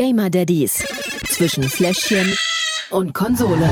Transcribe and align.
Gamer 0.00 0.30
Daddies 0.30 0.82
zwischen 1.28 1.62
Fläschchen 1.62 2.34
und 2.88 3.12
Konsole. 3.12 3.68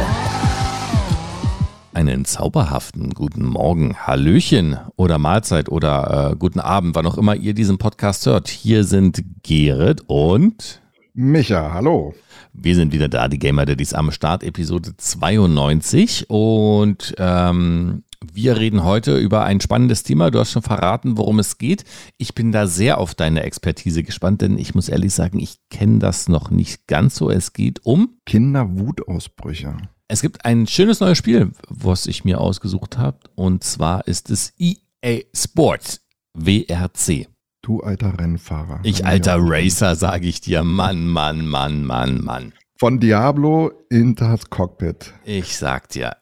Einen 1.94 2.26
zauberhaften 2.26 3.14
guten 3.14 3.46
Morgen, 3.46 3.96
Hallöchen 3.96 4.76
oder 4.96 5.16
Mahlzeit 5.16 5.70
oder 5.70 6.32
äh, 6.32 6.36
guten 6.36 6.60
Abend, 6.60 6.94
wann 6.96 7.06
auch 7.06 7.16
immer 7.16 7.34
ihr 7.34 7.54
diesen 7.54 7.78
Podcast 7.78 8.26
hört. 8.26 8.48
Hier 8.48 8.84
sind 8.84 9.24
Gerrit 9.42 10.02
und 10.06 10.82
Micha, 11.14 11.72
hallo. 11.72 12.14
Wir 12.52 12.74
sind 12.74 12.92
wieder 12.92 13.08
da, 13.08 13.28
die 13.28 13.38
Gamer 13.38 13.64
Daddies 13.64 13.94
am 13.94 14.10
Start, 14.10 14.44
Episode 14.44 14.98
92. 14.98 16.26
Und 16.28 17.14
ähm, 17.16 18.04
wir 18.32 18.56
reden 18.56 18.84
heute 18.84 19.16
über 19.16 19.44
ein 19.44 19.60
spannendes 19.60 20.02
Thema. 20.02 20.30
Du 20.30 20.38
hast 20.38 20.52
schon 20.52 20.62
verraten, 20.62 21.16
worum 21.16 21.38
es 21.38 21.58
geht. 21.58 21.84
Ich 22.16 22.34
bin 22.34 22.52
da 22.52 22.66
sehr 22.66 22.98
auf 22.98 23.14
deine 23.14 23.42
Expertise 23.42 24.02
gespannt, 24.02 24.42
denn 24.42 24.58
ich 24.58 24.74
muss 24.74 24.88
ehrlich 24.88 25.14
sagen, 25.14 25.38
ich 25.38 25.58
kenne 25.70 25.98
das 25.98 26.28
noch 26.28 26.50
nicht 26.50 26.86
ganz 26.86 27.16
so. 27.16 27.30
Es 27.30 27.52
geht 27.52 27.84
um 27.84 28.18
Kinderwutausbrüche. 28.26 29.76
Es 30.08 30.22
gibt 30.22 30.44
ein 30.44 30.66
schönes 30.66 31.00
neues 31.00 31.18
Spiel, 31.18 31.52
was 31.68 32.06
ich 32.06 32.24
mir 32.24 32.40
ausgesucht 32.40 32.98
habe. 32.98 33.18
Und 33.34 33.62
zwar 33.62 34.06
ist 34.08 34.30
es 34.30 34.52
EA 34.58 35.20
Sports 35.34 36.00
WRC. 36.34 37.28
Du 37.62 37.80
alter 37.80 38.18
Rennfahrer. 38.18 38.80
Ich 38.82 39.04
alter 39.04 39.36
Racer, 39.38 39.94
sage 39.94 40.26
ich 40.26 40.40
dir. 40.40 40.64
Mann, 40.64 41.06
Mann, 41.06 41.46
Mann, 41.46 41.84
Mann, 41.84 42.24
Mann. 42.24 42.52
Von 42.78 43.00
Diablo 43.00 43.72
in 43.90 44.14
das 44.14 44.48
Cockpit. 44.48 45.12
Ich 45.24 45.58
sag 45.58 45.88
dir, 45.88 46.16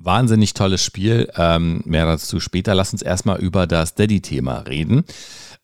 wahnsinnig 0.00 0.54
tolles 0.54 0.82
Spiel. 0.84 1.30
Ähm, 1.36 1.82
mehr 1.84 2.06
dazu 2.06 2.40
später. 2.40 2.74
Lass 2.74 2.92
uns 2.92 3.02
erstmal 3.02 3.38
über 3.40 3.66
das 3.66 3.94
Daddy-Thema 3.94 4.60
reden. 4.60 5.04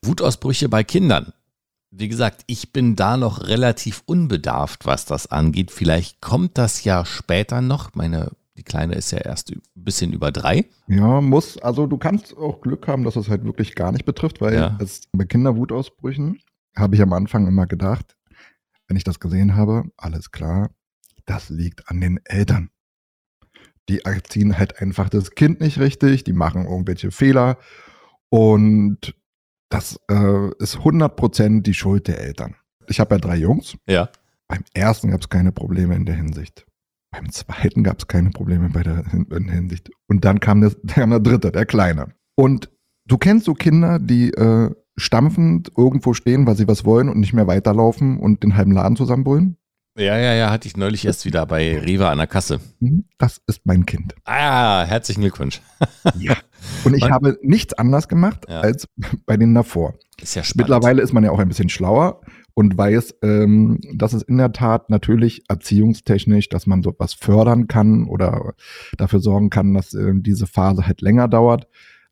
Wutausbrüche 0.03 0.69
bei 0.69 0.83
Kindern. 0.83 1.33
Wie 1.89 2.07
gesagt, 2.07 2.43
ich 2.47 2.71
bin 2.73 2.95
da 2.95 3.17
noch 3.17 3.47
relativ 3.47 4.03
unbedarft, 4.05 4.85
was 4.85 5.05
das 5.05 5.27
angeht. 5.27 5.71
Vielleicht 5.71 6.21
kommt 6.21 6.57
das 6.57 6.83
ja 6.83 7.05
später 7.05 7.61
noch. 7.61 7.95
Meine, 7.95 8.31
die 8.57 8.63
Kleine 8.63 8.95
ist 8.95 9.11
ja 9.11 9.19
erst 9.19 9.51
ein 9.51 9.61
bisschen 9.73 10.13
über 10.13 10.31
drei. 10.31 10.65
Ja, 10.87 11.21
muss. 11.21 11.57
Also 11.57 11.87
du 11.87 11.97
kannst 11.97 12.35
auch 12.37 12.61
Glück 12.61 12.87
haben, 12.87 13.03
dass 13.03 13.15
es 13.15 13.29
halt 13.29 13.43
wirklich 13.45 13.73
gar 13.73 13.91
nicht 13.91 14.05
betrifft, 14.05 14.41
weil 14.41 14.53
Ja. 14.55 14.77
es 14.81 15.01
bei 15.13 15.25
Kinderwutausbrüchen 15.25 16.39
habe 16.75 16.95
ich 16.95 17.01
am 17.01 17.13
Anfang 17.13 17.47
immer 17.47 17.65
gedacht, 17.65 18.15
wenn 18.87 18.97
ich 18.97 19.03
das 19.03 19.19
gesehen 19.19 19.55
habe, 19.55 19.85
alles 19.97 20.31
klar, 20.31 20.69
das 21.25 21.49
liegt 21.49 21.89
an 21.89 21.99
den 22.01 22.19
Eltern. 22.25 22.69
Die 23.89 23.99
erziehen 23.99 24.57
halt 24.57 24.81
einfach 24.81 25.09
das 25.09 25.31
Kind 25.31 25.61
nicht 25.61 25.79
richtig, 25.79 26.23
die 26.23 26.33
machen 26.33 26.65
irgendwelche 26.65 27.11
Fehler 27.11 27.57
und 28.29 29.15
das 29.69 29.99
äh, 30.09 30.49
ist 30.59 30.77
100% 30.77 31.61
die 31.61 31.73
Schuld 31.73 32.07
der 32.07 32.19
Eltern. 32.19 32.55
Ich 32.87 32.99
habe 32.99 33.15
ja 33.15 33.19
drei 33.19 33.35
Jungs. 33.35 33.77
Ja. 33.87 34.09
Beim 34.47 34.63
ersten 34.73 35.11
gab 35.11 35.21
es 35.21 35.29
keine 35.29 35.51
Probleme 35.51 35.95
in 35.95 36.05
der 36.05 36.15
Hinsicht. 36.15 36.65
Beim 37.11 37.31
zweiten 37.31 37.83
gab 37.83 37.99
es 37.99 38.07
keine 38.07 38.29
Probleme 38.29 38.69
bei 38.69 38.83
der 38.83 39.03
in 39.13 39.49
Hinsicht. 39.49 39.89
Und 40.07 40.23
dann 40.25 40.39
kam 40.39 40.61
der, 40.61 40.71
kam 40.87 41.09
der 41.09 41.19
dritte, 41.19 41.51
der 41.51 41.65
Kleine. 41.65 42.13
Und 42.35 42.69
du 43.05 43.17
kennst 43.17 43.45
so 43.45 43.53
Kinder, 43.53 43.99
die 43.99 44.31
äh, 44.33 44.71
stampfend 44.97 45.71
irgendwo 45.77 46.13
stehen, 46.13 46.47
weil 46.47 46.55
sie 46.55 46.67
was 46.67 46.85
wollen 46.85 47.09
und 47.09 47.19
nicht 47.19 47.33
mehr 47.33 47.47
weiterlaufen 47.47 48.19
und 48.19 48.43
den 48.43 48.55
halben 48.55 48.71
Laden 48.71 48.95
zusammenbrüllen? 48.95 49.57
Ja, 49.97 50.15
ja, 50.17 50.33
ja, 50.35 50.51
hatte 50.51 50.67
ich 50.67 50.77
neulich 50.77 51.05
erst 51.05 51.25
wieder 51.25 51.45
bei 51.47 51.79
Rewe 51.79 52.07
an 52.07 52.19
der 52.19 52.27
Kasse. 52.27 52.59
Mhm, 52.79 53.05
Das 53.17 53.41
ist 53.47 53.65
mein 53.65 53.85
Kind. 53.85 54.13
Ah, 54.25 54.83
herzlichen 54.85 55.21
Glückwunsch. 55.21 55.61
Ja. 56.19 56.35
Und 56.85 56.93
ich 56.95 57.01
Man- 57.01 57.11
habe 57.11 57.37
nichts 57.41 57.73
anders 57.73 58.07
gemacht 58.07 58.45
Ja. 58.47 58.61
als 58.61 58.87
bei 59.25 59.37
denen 59.37 59.55
davor. 59.55 59.95
Ist 60.21 60.35
ja 60.35 60.43
spannend. 60.43 60.69
Mittlerweile 60.69 61.01
ist 61.01 61.13
man 61.13 61.23
ja 61.23 61.31
auch 61.31 61.39
ein 61.39 61.47
bisschen 61.47 61.69
schlauer 61.69 62.21
und 62.53 62.77
weiß, 62.77 63.15
ähm, 63.23 63.79
dass 63.95 64.13
es 64.13 64.21
in 64.23 64.37
der 64.37 64.51
Tat 64.51 64.89
natürlich 64.89 65.43
erziehungstechnisch, 65.49 66.49
dass 66.49 66.67
man 66.67 66.81
sowas 66.83 67.13
fördern 67.13 67.67
kann 67.67 68.05
oder 68.07 68.53
dafür 68.97 69.19
sorgen 69.19 69.49
kann, 69.49 69.73
dass 69.73 69.93
ähm, 69.93 70.21
diese 70.23 70.47
Phase 70.47 70.85
halt 70.87 71.01
länger 71.01 71.27
dauert. 71.27 71.67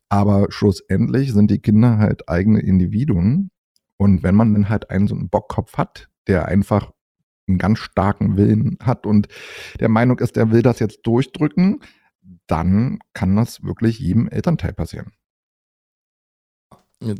Aber 0.08 0.46
schlussendlich 0.50 1.32
sind 1.32 1.50
die 1.50 1.58
Kinder 1.60 1.98
halt 1.98 2.28
eigene 2.28 2.60
Individuen. 2.60 3.50
Und 3.96 4.22
wenn 4.22 4.34
man 4.36 4.54
dann 4.54 4.68
halt 4.68 4.90
einen 4.90 5.08
so 5.08 5.14
einen 5.16 5.28
Bockkopf 5.28 5.76
hat, 5.76 6.08
der 6.28 6.46
einfach 6.46 6.92
einen 7.48 7.58
ganz 7.58 7.78
starken 7.78 8.36
Willen 8.36 8.78
hat 8.82 9.06
und 9.06 9.28
der 9.80 9.88
Meinung 9.88 10.18
ist, 10.18 10.36
der 10.36 10.50
will 10.50 10.62
das 10.62 10.78
jetzt 10.78 11.02
durchdrücken, 11.02 11.80
dann 12.46 12.98
kann 13.12 13.36
das 13.36 13.62
wirklich 13.62 13.98
jedem 13.98 14.28
Elternteil 14.28 14.72
passieren. 14.72 15.12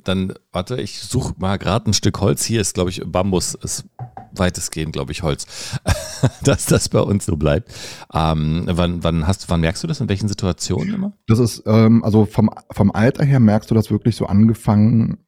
Dann, 0.04 0.32
warte, 0.53 0.81
ich 0.81 1.00
suche 1.00 1.34
mal 1.37 1.59
gerade 1.59 1.91
ein 1.91 1.92
Stück 1.92 2.19
Holz. 2.20 2.44
Hier 2.44 2.62
ist, 2.62 2.75
glaube 2.75 2.88
ich, 2.88 3.03
Bambus, 3.04 3.54
ist 3.54 3.84
weitestgehend, 4.32 4.94
glaube 4.94 5.12
ich, 5.12 5.22
Holz. 5.22 5.78
Dass 6.43 6.64
das 6.64 6.88
bei 6.88 7.00
uns 7.00 7.26
so 7.26 7.37
bleibt. 7.37 7.75
Ähm, 8.14 8.64
wann, 8.70 9.04
wann, 9.04 9.26
hast, 9.26 9.50
wann 9.50 9.60
merkst 9.60 9.82
du 9.82 9.87
das? 9.87 10.00
In 10.00 10.08
welchen 10.08 10.28
Situationen 10.28 10.94
immer? 10.94 11.12
Das 11.26 11.38
ist, 11.38 11.62
ähm, 11.66 12.03
also 12.04 12.25
vom, 12.25 12.48
vom 12.72 12.91
Alter 12.91 13.25
her 13.25 13.38
merkst 13.38 13.70
du 13.70 13.75
das 13.75 13.91
wirklich 13.91 14.16
so 14.16 14.25
angefangen, 14.26 15.25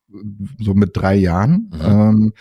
so 0.59 0.75
mit 0.75 0.97
drei 0.97 1.15
Jahren. 1.15 1.71
Mhm. 1.73 1.81
Ähm, 1.83 2.33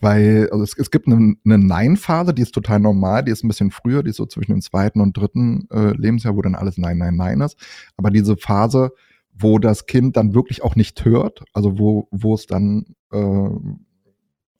weil 0.00 0.48
also 0.50 0.62
es, 0.62 0.76
es 0.78 0.90
gibt 0.90 1.06
eine, 1.06 1.34
eine 1.44 1.58
Nein-Phase, 1.58 2.34
die 2.34 2.42
ist 2.42 2.52
total 2.52 2.80
normal, 2.80 3.24
die 3.24 3.32
ist 3.32 3.44
ein 3.44 3.48
bisschen 3.48 3.70
früher, 3.70 4.02
die 4.02 4.10
ist 4.10 4.16
so 4.16 4.26
zwischen 4.26 4.52
dem 4.52 4.60
zweiten 4.60 5.00
und 5.00 5.16
dritten 5.16 5.68
äh, 5.70 5.92
Lebensjahr, 5.96 6.36
wo 6.36 6.42
dann 6.42 6.54
alles 6.54 6.78
Nein, 6.78 6.98
Nein, 6.98 7.16
Nein 7.16 7.40
ist. 7.40 7.56
Aber 7.96 8.10
diese 8.10 8.36
Phase, 8.36 8.92
wo 9.32 9.58
das 9.58 9.86
Kind 9.86 10.16
dann 10.16 10.34
wirklich 10.34 10.62
auch 10.62 10.76
nicht 10.76 11.04
hört, 11.04 11.44
also 11.52 11.78
wo, 11.78 12.08
wo 12.10 12.34
es 12.34 12.46
dann 12.46 12.94
äh, 13.12 13.48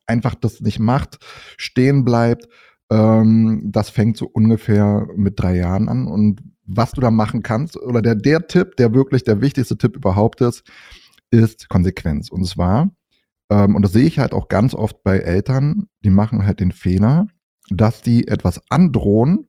einfach 0.06 0.34
das 0.34 0.60
nicht 0.60 0.78
macht, 0.78 1.18
stehen 1.56 2.04
bleibt, 2.04 2.48
ähm, 2.90 3.62
das 3.64 3.90
fängt 3.90 4.16
so 4.16 4.26
ungefähr 4.26 5.06
mit 5.16 5.40
drei 5.40 5.56
Jahren 5.56 5.88
an. 5.88 6.06
Und 6.06 6.42
was 6.64 6.92
du 6.92 7.00
da 7.00 7.10
machen 7.10 7.42
kannst, 7.42 7.76
oder 7.76 8.02
der, 8.02 8.14
der 8.14 8.46
Tipp, 8.46 8.76
der 8.76 8.92
wirklich 8.94 9.24
der 9.24 9.40
wichtigste 9.40 9.78
Tipp 9.78 9.96
überhaupt 9.96 10.40
ist, 10.40 10.64
ist 11.30 11.68
Konsequenz. 11.68 12.30
Und 12.30 12.44
zwar, 12.46 12.90
ähm, 13.50 13.74
und 13.74 13.82
das 13.82 13.92
sehe 13.92 14.06
ich 14.06 14.18
halt 14.18 14.32
auch 14.32 14.48
ganz 14.48 14.74
oft 14.74 15.02
bei 15.02 15.18
Eltern, 15.18 15.88
die 16.04 16.10
machen 16.10 16.46
halt 16.46 16.60
den 16.60 16.72
Fehler, 16.72 17.26
dass 17.70 18.02
die 18.02 18.28
etwas 18.28 18.60
androhen, 18.70 19.48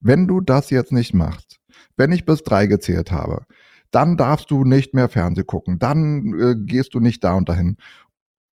wenn 0.00 0.26
du 0.26 0.40
das 0.40 0.70
jetzt 0.70 0.92
nicht 0.92 1.14
machst, 1.14 1.58
wenn 1.96 2.12
ich 2.12 2.24
bis 2.24 2.42
drei 2.42 2.66
gezählt 2.66 3.10
habe, 3.10 3.44
dann 3.90 4.16
darfst 4.16 4.50
du 4.50 4.64
nicht 4.64 4.94
mehr 4.94 5.08
Fernseh 5.08 5.44
gucken, 5.44 5.78
dann 5.78 6.38
äh, 6.38 6.54
gehst 6.56 6.94
du 6.94 7.00
nicht 7.00 7.24
da 7.24 7.34
und 7.34 7.48
dahin. 7.48 7.76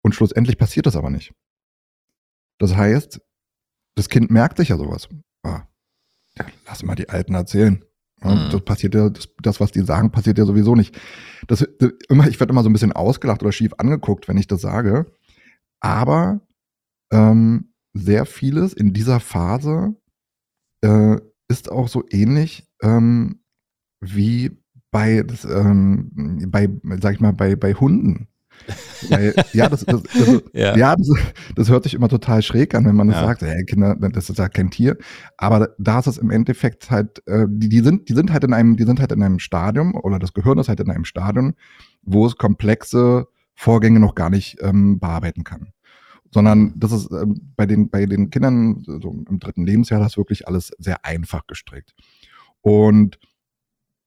Und 0.02 0.16
schlussendlich 0.16 0.58
passiert 0.58 0.86
das 0.86 0.96
aber 0.96 1.10
nicht. 1.10 1.34
Das 2.60 2.76
heißt, 2.76 3.20
das 3.96 4.10
Kind 4.10 4.32
merkt 4.32 4.58
sich 4.58 4.70
ja 4.70 4.78
sowas. 4.78 5.10
Ah, 5.44 5.68
ja, 6.38 6.46
lass 6.66 6.84
mal 6.84 6.96
die 6.96 7.10
Alten 7.10 7.34
erzählen. 7.34 7.85
Mhm. 8.26 8.50
Das 8.52 8.62
passiert 8.62 8.96
ja, 8.96 9.10
das, 9.10 9.30
das, 9.42 9.60
was 9.60 9.72
die 9.72 9.82
sagen, 9.82 10.12
passiert 10.12 10.38
ja 10.38 10.46
sowieso 10.46 10.76
nicht. 10.76 11.00
Das, 11.48 11.62
immer, 12.10 12.28
ich 12.28 12.40
werde 12.40 12.52
immer 12.52 12.64
so 12.64 12.70
ein 12.70 12.74
bisschen 12.74 12.92
ausgelacht 12.92 13.44
oder 13.44 13.52
schief 13.52 13.74
angeguckt, 13.78 14.28
wenn 14.28 14.38
ich 14.38 14.48
das 14.48 14.62
sage. 14.62 15.06
Aber 15.80 16.42
ähm, 17.12 17.74
sehr 17.94 18.26
vieles 18.26 18.74
in 18.74 18.94
dieser 18.94 19.20
Phase 19.20 19.96
äh, 20.82 21.18
ist 21.48 21.72
auch 21.72 21.88
so 21.88 22.04
ähnlich 22.10 22.68
ähm, 22.82 23.42
wie 24.02 24.52
bei, 24.92 25.24
das, 25.24 25.46
ähm, 25.46 26.48
bei, 26.48 26.70
sag 27.02 27.16
ich 27.16 27.20
mal, 27.20 27.34
bei, 27.34 27.56
bei 27.56 27.74
Hunden. 27.74 28.28
Weil, 29.10 29.36
ja, 29.54 29.70
das, 29.70 29.86
das, 29.86 30.02
das, 30.04 30.42
Ja. 30.54 30.76
ja, 30.76 30.96
das, 30.96 31.10
das 31.56 31.70
hört 31.70 31.84
sich 31.84 31.94
immer 31.94 32.10
total 32.10 32.42
schräg 32.42 32.74
an, 32.74 32.86
wenn 32.86 32.96
man 32.96 33.08
das 33.08 33.18
Ja. 33.18 33.28
sagt, 33.28 33.42
hey, 33.42 33.64
Kinder, 33.66 33.96
das 33.96 34.30
ist 34.30 34.40
ja 34.40 34.50
kein 34.50 34.72
Tier. 34.72 34.98
Aber 35.38 35.70
da 35.78 36.00
ist 36.00 36.08
es 36.08 36.18
im 36.18 36.32
Endeffekt 36.32 36.90
halt, 36.90 37.22
äh, 37.28 37.46
die, 37.48 37.70
die, 37.70 37.82
sind, 37.82 38.10
die 38.10 38.14
sind 38.14 38.32
halt 38.34 38.44
in 38.44 38.54
einem, 38.54 38.76
die 38.78 38.84
sind 38.84 39.00
halt 39.00 39.12
in 39.12 39.22
einem 39.22 39.40
Stadium, 39.40 39.96
oder 39.96 40.18
das 40.18 40.34
Gehirn 40.34 40.58
ist 40.58 40.70
halt 40.70 40.80
in 40.80 40.90
einem 40.90 41.06
Stadium, 41.06 41.54
wo 42.02 42.26
es 42.26 42.38
komplexe 42.38 43.28
Vorgänge 43.54 44.00
noch 44.00 44.16
gar 44.16 44.30
nicht 44.30 44.58
ähm, 44.62 45.00
bearbeiten 45.00 45.44
kann. 45.44 45.68
Sondern 46.32 46.74
das 46.76 46.92
ist 46.92 47.12
ähm, 47.12 47.54
bei, 47.56 47.66
den, 47.66 47.90
bei 47.90 48.06
den 48.06 48.30
Kindern 48.30 48.84
so 48.84 49.24
im 49.30 49.40
dritten 49.40 49.66
Lebensjahr 49.66 50.00
das 50.02 50.18
wirklich 50.18 50.48
alles 50.48 50.72
sehr 50.80 51.06
einfach 51.06 51.48
gestrickt. 51.48 51.94
Und 52.62 53.20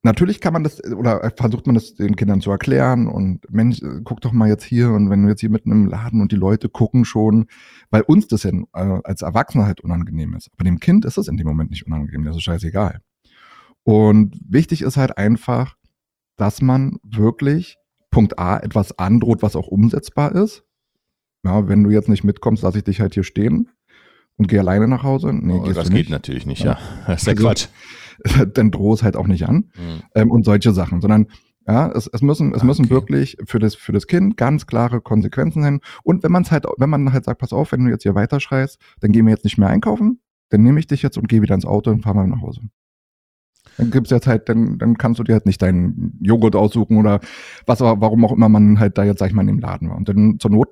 natürlich 0.08 0.40
kann 0.40 0.52
man 0.52 0.64
das 0.64 0.82
oder 0.84 1.32
versucht 1.36 1.66
man 1.66 1.74
das 1.74 1.94
den 1.94 2.16
Kindern 2.16 2.40
zu 2.40 2.50
erklären 2.50 3.06
und 3.06 3.50
Mensch, 3.52 3.82
äh, 3.82 4.00
guck 4.04 4.20
doch 4.20 4.32
mal 4.32 4.48
jetzt 4.48 4.64
hier 4.64 4.90
und 4.90 5.10
wenn 5.10 5.22
du 5.22 5.28
jetzt 5.28 5.40
hier 5.40 5.50
mitten 5.50 5.70
im 5.70 5.86
Laden 5.86 6.20
und 6.20 6.32
die 6.32 6.36
Leute 6.36 6.68
gucken 6.68 7.04
schon, 7.04 7.46
weil 7.90 8.02
uns 8.02 8.26
das 8.28 8.42
ja 8.44 8.50
äh, 8.50 9.00
als 9.04 9.22
Erwachsener 9.22 9.66
halt 9.66 9.80
unangenehm 9.80 10.34
ist. 10.34 10.50
Aber 10.54 10.64
dem 10.64 10.80
Kind 10.80 11.04
ist 11.04 11.18
es 11.18 11.28
in 11.28 11.36
dem 11.36 11.46
Moment 11.46 11.70
nicht 11.70 11.86
unangenehm, 11.86 12.24
das 12.24 12.36
ist 12.36 12.42
scheißegal. 12.42 13.00
Und 13.84 14.38
wichtig 14.48 14.82
ist 14.82 14.96
halt 14.96 15.16
einfach, 15.18 15.76
dass 16.36 16.60
man 16.62 16.98
wirklich 17.02 17.76
Punkt 18.10 18.38
A 18.38 18.58
etwas 18.58 18.98
androht, 18.98 19.42
was 19.42 19.56
auch 19.56 19.68
umsetzbar 19.68 20.32
ist. 20.34 20.64
Ja, 21.44 21.68
wenn 21.68 21.84
du 21.84 21.90
jetzt 21.90 22.08
nicht 22.08 22.24
mitkommst, 22.24 22.62
lasse 22.62 22.78
ich 22.78 22.84
dich 22.84 23.00
halt 23.00 23.14
hier 23.14 23.24
stehen 23.24 23.68
und 24.36 24.48
gehe 24.48 24.60
alleine 24.60 24.88
nach 24.88 25.02
Hause. 25.02 25.32
Nee, 25.32 25.60
Oh, 25.62 25.72
das 25.72 25.90
geht 25.90 26.10
natürlich 26.10 26.46
nicht, 26.46 26.62
Ja. 26.64 26.72
ja. 26.72 26.78
Das 27.06 27.20
ist 27.22 27.26
ja 27.26 27.32
Also- 27.32 27.44
Quatsch. 27.44 27.68
Dann 28.54 28.70
droh 28.70 28.94
es 28.94 29.02
halt 29.02 29.16
auch 29.16 29.26
nicht 29.26 29.46
an 29.48 29.70
Mhm. 29.76 30.02
ähm, 30.14 30.30
und 30.30 30.44
solche 30.44 30.72
Sachen, 30.72 31.00
sondern 31.00 31.26
Ja, 31.66 31.92
es, 31.92 32.06
es 32.10 32.22
müssen, 32.22 32.54
es 32.54 32.62
Ah, 32.62 32.64
müssen 32.64 32.86
okay. 32.86 32.94
wirklich 32.94 33.36
für 33.44 33.58
das, 33.58 33.74
für 33.74 33.92
das 33.92 34.06
Kind 34.06 34.38
ganz 34.38 34.66
klare 34.66 35.02
Konsequenzen 35.02 35.62
sein. 35.62 35.80
Und 36.02 36.22
wenn 36.22 36.32
man 36.32 36.42
es 36.42 36.50
halt, 36.50 36.64
wenn 36.78 36.88
man 36.88 37.12
halt 37.12 37.26
sagt, 37.26 37.40
pass 37.40 37.52
auf, 37.52 37.72
wenn 37.72 37.84
du 37.84 37.90
jetzt 37.90 38.04
hier 38.04 38.14
weiterschreist, 38.14 38.80
dann 39.00 39.12
gehen 39.12 39.26
wir 39.26 39.32
jetzt 39.34 39.44
nicht 39.44 39.58
mehr 39.58 39.68
einkaufen, 39.68 40.20
dann 40.48 40.62
nehme 40.62 40.80
ich 40.80 40.86
dich 40.86 41.02
jetzt 41.02 41.18
und 41.18 41.28
gehe 41.28 41.42
wieder 41.42 41.54
ins 41.54 41.66
Auto 41.66 41.90
und 41.90 42.00
fahren 42.04 42.16
wir 42.16 42.26
nach 42.26 42.40
Hause. 42.40 42.62
Dann 43.76 43.90
gibt's 43.90 44.10
jetzt 44.10 44.26
halt, 44.26 44.48
dann, 44.48 44.78
dann 44.78 44.96
kannst 44.96 45.20
du 45.20 45.24
dir 45.24 45.34
halt 45.34 45.44
nicht 45.44 45.60
deinen 45.60 46.18
Joghurt 46.22 46.56
aussuchen 46.56 46.96
oder 46.96 47.20
was, 47.66 47.80
warum 47.80 48.24
auch 48.24 48.32
immer 48.32 48.48
man 48.48 48.78
halt 48.80 48.96
da 48.96 49.04
jetzt, 49.04 49.18
sag 49.18 49.26
ich 49.28 49.34
mal, 49.34 49.42
in 49.42 49.48
dem 49.48 49.60
Laden 49.60 49.90
war. 49.90 49.96
Und 49.98 50.08
dann 50.08 50.38
zur 50.40 50.50
Not 50.50 50.68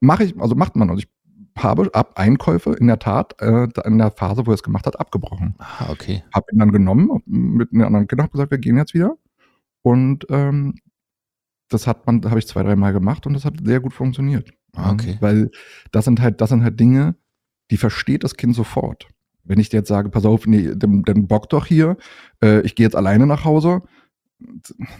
mache 0.00 0.24
ich, 0.24 0.40
also 0.40 0.54
macht 0.54 0.76
man, 0.76 0.88
also 0.88 1.00
ich 1.02 1.08
habe 1.62 1.90
ab 1.94 2.12
Einkäufe 2.16 2.74
in 2.74 2.86
der 2.86 2.98
Tat 2.98 3.40
äh, 3.40 3.68
in 3.84 3.98
der 3.98 4.10
Phase, 4.10 4.46
wo 4.46 4.50
er 4.50 4.54
es 4.54 4.62
gemacht 4.62 4.86
hat, 4.86 4.98
abgebrochen 4.98 5.54
Ah, 5.58 5.90
okay. 5.90 6.22
habe 6.34 6.46
ihn 6.52 6.58
dann 6.58 6.72
genommen, 6.72 7.22
mit 7.26 7.72
einem 7.72 7.86
anderen 7.86 8.06
Kind 8.06 8.22
hab 8.22 8.32
gesagt, 8.32 8.50
wir 8.50 8.58
gehen 8.58 8.76
jetzt 8.76 8.94
wieder. 8.94 9.16
Und 9.82 10.26
ähm, 10.30 10.74
das 11.68 11.86
hat 11.86 12.06
man, 12.06 12.24
habe 12.24 12.38
ich 12.38 12.46
zwei, 12.46 12.62
dreimal 12.62 12.92
gemacht 12.92 13.26
und 13.26 13.34
das 13.34 13.44
hat 13.44 13.54
sehr 13.62 13.80
gut 13.80 13.92
funktioniert. 13.92 14.50
Okay. 14.74 15.16
Weil 15.20 15.50
das 15.92 16.04
sind 16.04 16.20
halt, 16.20 16.40
das 16.40 16.50
sind 16.50 16.62
halt 16.62 16.78
Dinge, 16.78 17.16
die 17.70 17.76
versteht 17.76 18.24
das 18.24 18.36
Kind 18.36 18.54
sofort. 18.54 19.08
Wenn 19.44 19.60
ich 19.60 19.68
dir 19.68 19.78
jetzt 19.78 19.88
sage, 19.88 20.10
pass 20.10 20.24
auf, 20.24 20.46
nee, 20.46 20.72
dann, 20.74 21.02
dann 21.02 21.26
bock 21.26 21.48
doch 21.48 21.66
hier, 21.66 21.96
äh, 22.42 22.60
ich 22.62 22.74
gehe 22.74 22.84
jetzt 22.84 22.96
alleine 22.96 23.26
nach 23.26 23.44
Hause. 23.44 23.82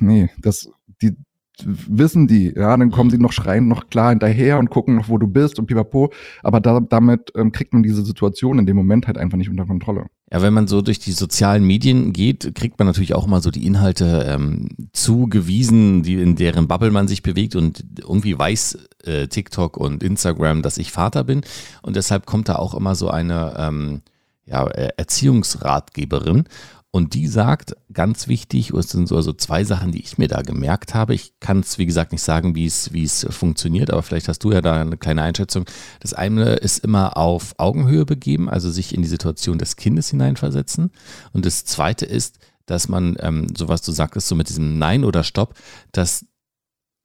Nee, 0.00 0.30
das, 0.38 0.70
die 1.02 1.16
wissen 1.64 2.26
die, 2.26 2.52
ja, 2.54 2.76
dann 2.76 2.90
kommen 2.90 3.10
sie 3.10 3.18
noch 3.18 3.32
schreien 3.32 3.68
noch 3.68 3.88
klar 3.88 4.10
hinterher 4.10 4.58
und 4.58 4.70
gucken 4.70 4.96
noch, 4.96 5.08
wo 5.08 5.18
du 5.18 5.26
bist 5.26 5.58
und 5.58 5.66
pipapo. 5.66 6.12
Aber 6.42 6.60
da, 6.60 6.80
damit 6.80 7.32
ähm, 7.36 7.52
kriegt 7.52 7.72
man 7.72 7.82
diese 7.82 8.04
Situation 8.04 8.58
in 8.58 8.66
dem 8.66 8.76
Moment 8.76 9.06
halt 9.06 9.18
einfach 9.18 9.38
nicht 9.38 9.50
unter 9.50 9.66
Kontrolle. 9.66 10.06
Ja, 10.30 10.42
wenn 10.42 10.52
man 10.52 10.68
so 10.68 10.82
durch 10.82 10.98
die 10.98 11.12
sozialen 11.12 11.64
Medien 11.64 12.12
geht, 12.12 12.54
kriegt 12.54 12.78
man 12.78 12.86
natürlich 12.86 13.14
auch 13.14 13.26
mal 13.26 13.40
so 13.40 13.50
die 13.50 13.66
Inhalte 13.66 14.26
ähm, 14.28 14.68
zugewiesen, 14.92 16.02
die 16.02 16.14
in 16.14 16.36
deren 16.36 16.68
Bubble 16.68 16.90
man 16.90 17.08
sich 17.08 17.22
bewegt 17.22 17.56
und 17.56 17.84
irgendwie 17.98 18.38
weiß 18.38 18.78
äh, 19.04 19.28
TikTok 19.28 19.76
und 19.76 20.02
Instagram, 20.02 20.62
dass 20.62 20.76
ich 20.76 20.92
Vater 20.92 21.24
bin 21.24 21.40
und 21.82 21.96
deshalb 21.96 22.26
kommt 22.26 22.48
da 22.48 22.56
auch 22.56 22.74
immer 22.74 22.94
so 22.94 23.08
eine 23.08 23.54
ähm, 23.58 24.02
ja, 24.44 24.66
äh, 24.66 24.90
Erziehungsratgeberin 24.96 26.44
und 26.90 27.12
die 27.12 27.26
sagt, 27.26 27.76
ganz 27.92 28.28
wichtig, 28.28 28.70
es 28.70 28.88
sind 28.88 29.08
so 29.08 29.16
also 29.16 29.34
zwei 29.34 29.62
Sachen, 29.62 29.92
die 29.92 30.00
ich 30.00 30.16
mir 30.16 30.28
da 30.28 30.40
gemerkt 30.40 30.94
habe. 30.94 31.14
Ich 31.14 31.38
kann 31.38 31.60
es, 31.60 31.76
wie 31.76 31.84
gesagt, 31.84 32.12
nicht 32.12 32.22
sagen, 32.22 32.54
wie 32.54 32.64
es, 32.64 32.94
wie 32.94 33.04
es 33.04 33.26
funktioniert, 33.28 33.90
aber 33.90 34.02
vielleicht 34.02 34.28
hast 34.28 34.38
du 34.42 34.52
ja 34.52 34.62
da 34.62 34.80
eine 34.80 34.96
kleine 34.96 35.22
Einschätzung. 35.22 35.66
Das 36.00 36.14
eine 36.14 36.54
ist 36.54 36.78
immer 36.78 37.18
auf 37.18 37.54
Augenhöhe 37.58 38.06
begeben, 38.06 38.48
also 38.48 38.70
sich 38.70 38.94
in 38.94 39.02
die 39.02 39.08
Situation 39.08 39.58
des 39.58 39.76
Kindes 39.76 40.08
hineinversetzen. 40.08 40.90
Und 41.34 41.44
das 41.44 41.66
zweite 41.66 42.06
ist, 42.06 42.38
dass 42.64 42.88
man, 42.88 43.16
ähm, 43.20 43.48
so 43.56 43.68
was 43.68 43.82
du 43.82 43.92
sagtest, 43.92 44.26
so 44.26 44.34
mit 44.34 44.48
diesem 44.48 44.78
Nein 44.78 45.04
oder 45.04 45.24
Stopp, 45.24 45.54
dass 45.92 46.24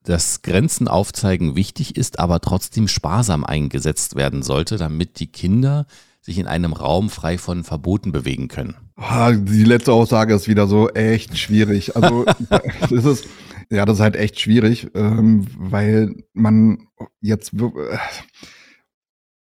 das 0.03 0.43
Grenzen 0.43 0.87
aufzeigen 0.87 1.55
wichtig 1.55 1.97
ist, 1.97 2.19
aber 2.19 2.39
trotzdem 2.39 2.87
sparsam 2.87 3.43
eingesetzt 3.43 4.15
werden 4.15 4.43
sollte, 4.43 4.77
damit 4.77 5.19
die 5.19 5.31
Kinder 5.31 5.87
sich 6.21 6.37
in 6.37 6.47
einem 6.47 6.71
Raum 6.71 7.09
frei 7.09 7.37
von 7.37 7.65
Verboten 7.65 8.13
bewegen 8.13 8.47
können. 8.47 8.75
Die 8.97 9.63
letzte 9.63 9.93
Aussage 9.93 10.35
ist 10.35 10.47
wieder 10.47 10.67
so 10.67 10.89
echt 10.89 11.37
schwierig. 11.37 11.95
Also 11.95 12.25
das 12.89 13.05
ist 13.05 13.27
ja, 13.69 13.85
das 13.85 13.97
ist 13.97 14.01
halt 14.01 14.15
echt 14.15 14.39
schwierig, 14.39 14.91
ähm, 14.93 15.47
weil 15.57 16.15
man 16.33 16.87
jetzt 17.21 17.53
äh, 17.53 17.97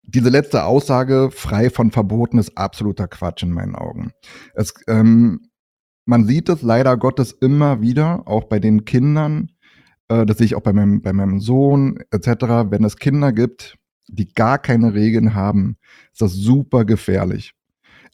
diese 0.02 0.28
letzte 0.28 0.64
Aussage 0.64 1.30
frei 1.32 1.70
von 1.70 1.90
Verboten 1.90 2.38
ist 2.38 2.56
absoluter 2.56 3.08
Quatsch 3.08 3.42
in 3.42 3.50
meinen 3.50 3.74
Augen. 3.74 4.12
Es, 4.54 4.74
ähm, 4.86 5.50
man 6.04 6.26
sieht 6.26 6.48
es 6.48 6.62
leider 6.62 6.96
Gottes 6.96 7.32
immer 7.32 7.80
wieder, 7.80 8.28
auch 8.28 8.44
bei 8.44 8.60
den 8.60 8.84
Kindern. 8.84 9.50
Äh, 10.08 10.26
das 10.26 10.38
sehe 10.38 10.46
ich 10.46 10.54
auch 10.54 10.62
bei 10.62 10.72
meinem, 10.72 11.02
bei 11.02 11.12
meinem 11.12 11.40
Sohn 11.40 11.98
etc. 12.10 12.70
Wenn 12.70 12.84
es 12.84 12.98
Kinder 12.98 13.32
gibt, 13.32 13.78
die 14.06 14.32
gar 14.32 14.58
keine 14.58 14.94
Regeln 14.94 15.34
haben, 15.34 15.76
ist 16.12 16.20
das 16.20 16.34
super 16.34 16.84
gefährlich. 16.84 17.54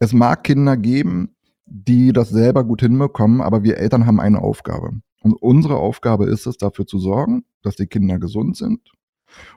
Es 0.00 0.14
mag 0.14 0.44
Kinder 0.44 0.76
geben, 0.78 1.36
die 1.66 2.12
das 2.12 2.30
selber 2.30 2.64
gut 2.64 2.80
hinbekommen, 2.80 3.40
aber 3.40 3.62
wir 3.62 3.76
Eltern 3.76 4.06
haben 4.06 4.18
eine 4.18 4.42
Aufgabe. 4.42 5.00
Und 5.22 5.34
unsere 5.34 5.76
Aufgabe 5.76 6.24
ist 6.24 6.46
es, 6.46 6.56
dafür 6.56 6.86
zu 6.86 6.98
sorgen, 6.98 7.44
dass 7.62 7.76
die 7.76 7.86
Kinder 7.86 8.18
gesund 8.18 8.56
sind. 8.56 8.80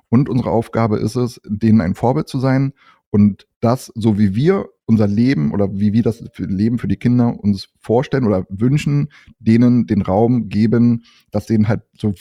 Und 0.10 0.30
unsere 0.30 0.51
Aufgabe 0.51 0.98
ist 0.98 1.16
es, 1.16 1.42
denen 1.45 1.81
ein 1.81 1.95
Vorbild 1.95 2.28
zu 2.28 2.40
sein 2.40 2.74
und 3.10 3.48
das, 3.62 3.92
so 3.95 4.19
wie 4.19 4.36
wir 4.36 4.69
unser 4.86 5.07
Leben 5.07 5.51
oder 5.54 5.74
wie 5.74 5.94
wir 5.94 6.04
das 6.04 6.22
Leben 6.38 6.78
für 6.78 6.90
die 6.90 6.98
Kinder 6.98 7.40
uns 7.40 7.69
vorstellen 7.80 8.25
oder 8.25 8.45
wünschen, 8.50 9.10
denen 9.40 9.88
den 9.88 10.01
Raum 10.01 10.50
geben, 10.50 11.04
dass 11.31 11.45
denen 11.45 11.69
halt 11.69 11.84
so, 11.98 12.13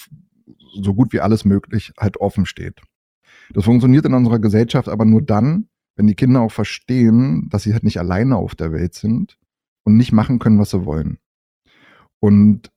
so 0.80 0.94
gut 0.94 1.12
wie 1.12 1.20
alles 1.20 1.44
möglich 1.44 1.92
halt 1.98 2.18
offen 2.18 2.46
steht. 2.46 2.80
Das 3.52 3.64
funktioniert 3.64 4.06
in 4.06 4.14
unserer 4.14 4.38
Gesellschaft 4.38 4.88
aber 4.88 5.04
nur 5.04 5.22
dann, 5.22 5.68
wenn 5.96 6.06
die 6.06 6.14
Kinder 6.14 6.40
auch 6.40 6.52
verstehen, 6.52 7.48
dass 7.50 7.64
sie 7.64 7.72
halt 7.72 7.84
nicht 7.84 7.98
alleine 7.98 8.36
auf 8.36 8.54
der 8.54 8.72
Welt 8.72 8.94
sind 8.94 9.38
und 9.84 9.96
nicht 9.96 10.12
machen 10.12 10.38
können, 10.38 10.58
was 10.58 10.70
sie 10.70 10.84
wollen. 10.84 11.18
Und 12.20 12.70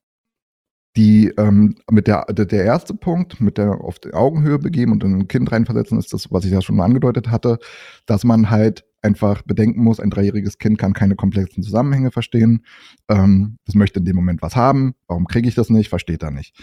die 0.96 1.28
ähm, 1.38 1.76
mit 1.92 2.08
der, 2.08 2.26
der 2.26 2.64
erste 2.64 2.94
Punkt, 2.94 3.42
mit 3.42 3.58
der 3.58 3.82
auf 3.82 4.00
die 4.00 4.14
Augenhöhe 4.14 4.60
begeben 4.60 4.94
und 4.94 5.04
in 5.04 5.14
ein 5.14 5.28
Kind 5.28 5.52
reinversetzen, 5.52 6.00
ist 6.00 6.14
das, 6.14 6.32
was 6.32 6.46
ich 6.46 6.52
ja 6.52 6.62
schon 6.62 6.78
mal 6.78 6.86
angedeutet 6.86 7.30
hatte, 7.30 7.60
dass 8.06 8.24
man 8.24 8.50
halt 8.50 8.86
einfach 9.02 9.44
bedenken 9.44 9.84
muss, 9.84 10.00
ein 10.00 10.10
dreijähriges 10.10 10.58
Kind 10.58 10.80
kann 10.80 10.94
keine 10.94 11.16
komplexen 11.16 11.64
Zusammenhänge 11.64 12.12
verstehen. 12.12 12.66
Ähm, 13.08 13.58
möchte 13.74 14.00
in 14.00 14.06
dem 14.06 14.16
Moment 14.16 14.42
was 14.42 14.56
haben. 14.56 14.96
Warum 15.08 15.28
kriege 15.28 15.48
ich 15.48 15.56
das 15.56 15.70
nicht? 15.70 15.90
Versteht 15.90 16.24
er 16.24 16.32
nicht. 16.32 16.58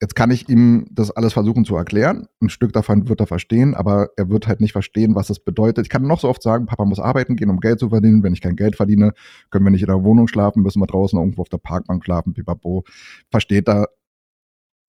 Jetzt 0.00 0.14
kann 0.14 0.30
ich 0.30 0.48
ihm 0.50 0.86
das 0.90 1.10
alles 1.10 1.32
versuchen 1.32 1.64
zu 1.64 1.74
erklären. 1.74 2.26
Ein 2.42 2.50
Stück 2.50 2.72
davon 2.74 3.08
wird 3.08 3.20
er 3.20 3.26
verstehen, 3.26 3.74
aber 3.74 4.10
er 4.16 4.28
wird 4.28 4.46
halt 4.46 4.60
nicht 4.60 4.72
verstehen, 4.72 5.14
was 5.14 5.28
das 5.28 5.40
bedeutet. 5.40 5.86
Ich 5.86 5.90
kann 5.90 6.06
noch 6.06 6.20
so 6.20 6.28
oft 6.28 6.42
sagen, 6.42 6.66
Papa 6.66 6.84
muss 6.84 7.00
arbeiten 7.00 7.34
gehen, 7.34 7.48
um 7.48 7.60
Geld 7.60 7.80
zu 7.80 7.88
verdienen. 7.88 8.22
Wenn 8.22 8.34
ich 8.34 8.42
kein 8.42 8.56
Geld 8.56 8.76
verdiene, 8.76 9.14
können 9.50 9.64
wir 9.64 9.70
nicht 9.70 9.80
in 9.80 9.88
der 9.88 10.04
Wohnung 10.04 10.28
schlafen, 10.28 10.62
müssen 10.62 10.82
wir 10.82 10.86
draußen 10.86 11.18
irgendwo 11.18 11.40
auf 11.40 11.48
der 11.48 11.58
Parkbank 11.58 12.04
schlafen, 12.04 12.34
pipapo. 12.34 12.84
Versteht 13.30 13.68
er 13.68 13.88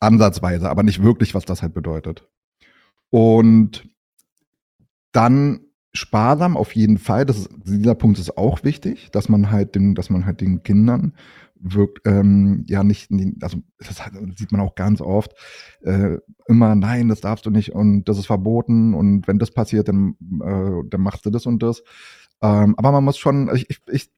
ansatzweise, 0.01 0.69
aber 0.69 0.83
nicht 0.83 1.01
wirklich, 1.01 1.33
was 1.33 1.45
das 1.45 1.61
halt 1.61 1.73
bedeutet. 1.73 2.27
Und 3.09 3.87
dann 5.13 5.61
sparsam 5.93 6.57
auf 6.57 6.75
jeden 6.75 6.97
Fall. 6.97 7.25
Das 7.25 7.37
ist, 7.37 7.49
dieser 7.65 7.95
Punkt 7.95 8.19
ist 8.19 8.37
auch 8.37 8.63
wichtig, 8.63 9.09
dass 9.11 9.29
man 9.29 9.51
halt 9.51 9.75
den, 9.75 9.95
dass 9.95 10.09
man 10.09 10.25
halt 10.25 10.41
den 10.41 10.63
Kindern 10.63 11.13
wirkt, 11.59 12.05
ähm, 12.05 12.63
ja 12.67 12.83
nicht, 12.83 13.11
also 13.41 13.57
das 13.79 14.05
hat- 14.05 14.13
sieht 14.37 14.51
man 14.51 14.61
auch 14.61 14.75
ganz 14.75 15.01
oft, 15.01 15.33
äh, 15.81 16.17
immer 16.47 16.75
nein, 16.75 17.07
das 17.09 17.21
darfst 17.21 17.45
du 17.45 17.49
nicht 17.49 17.73
und 17.73 18.05
das 18.05 18.17
ist 18.17 18.27
verboten 18.27 18.93
und 18.93 19.27
wenn 19.27 19.39
das 19.39 19.51
passiert, 19.51 19.87
dann, 19.87 20.15
äh, 20.43 20.87
dann 20.89 21.01
machst 21.01 21.25
du 21.25 21.29
das 21.29 21.45
und 21.45 21.61
das. 21.63 21.83
Ähm, 22.41 22.75
aber 22.77 22.91
man 22.91 23.03
muss 23.03 23.17
schon, 23.17 23.49
ich, 23.55 23.69
ich, 23.69 23.79
ich, 23.89 24.09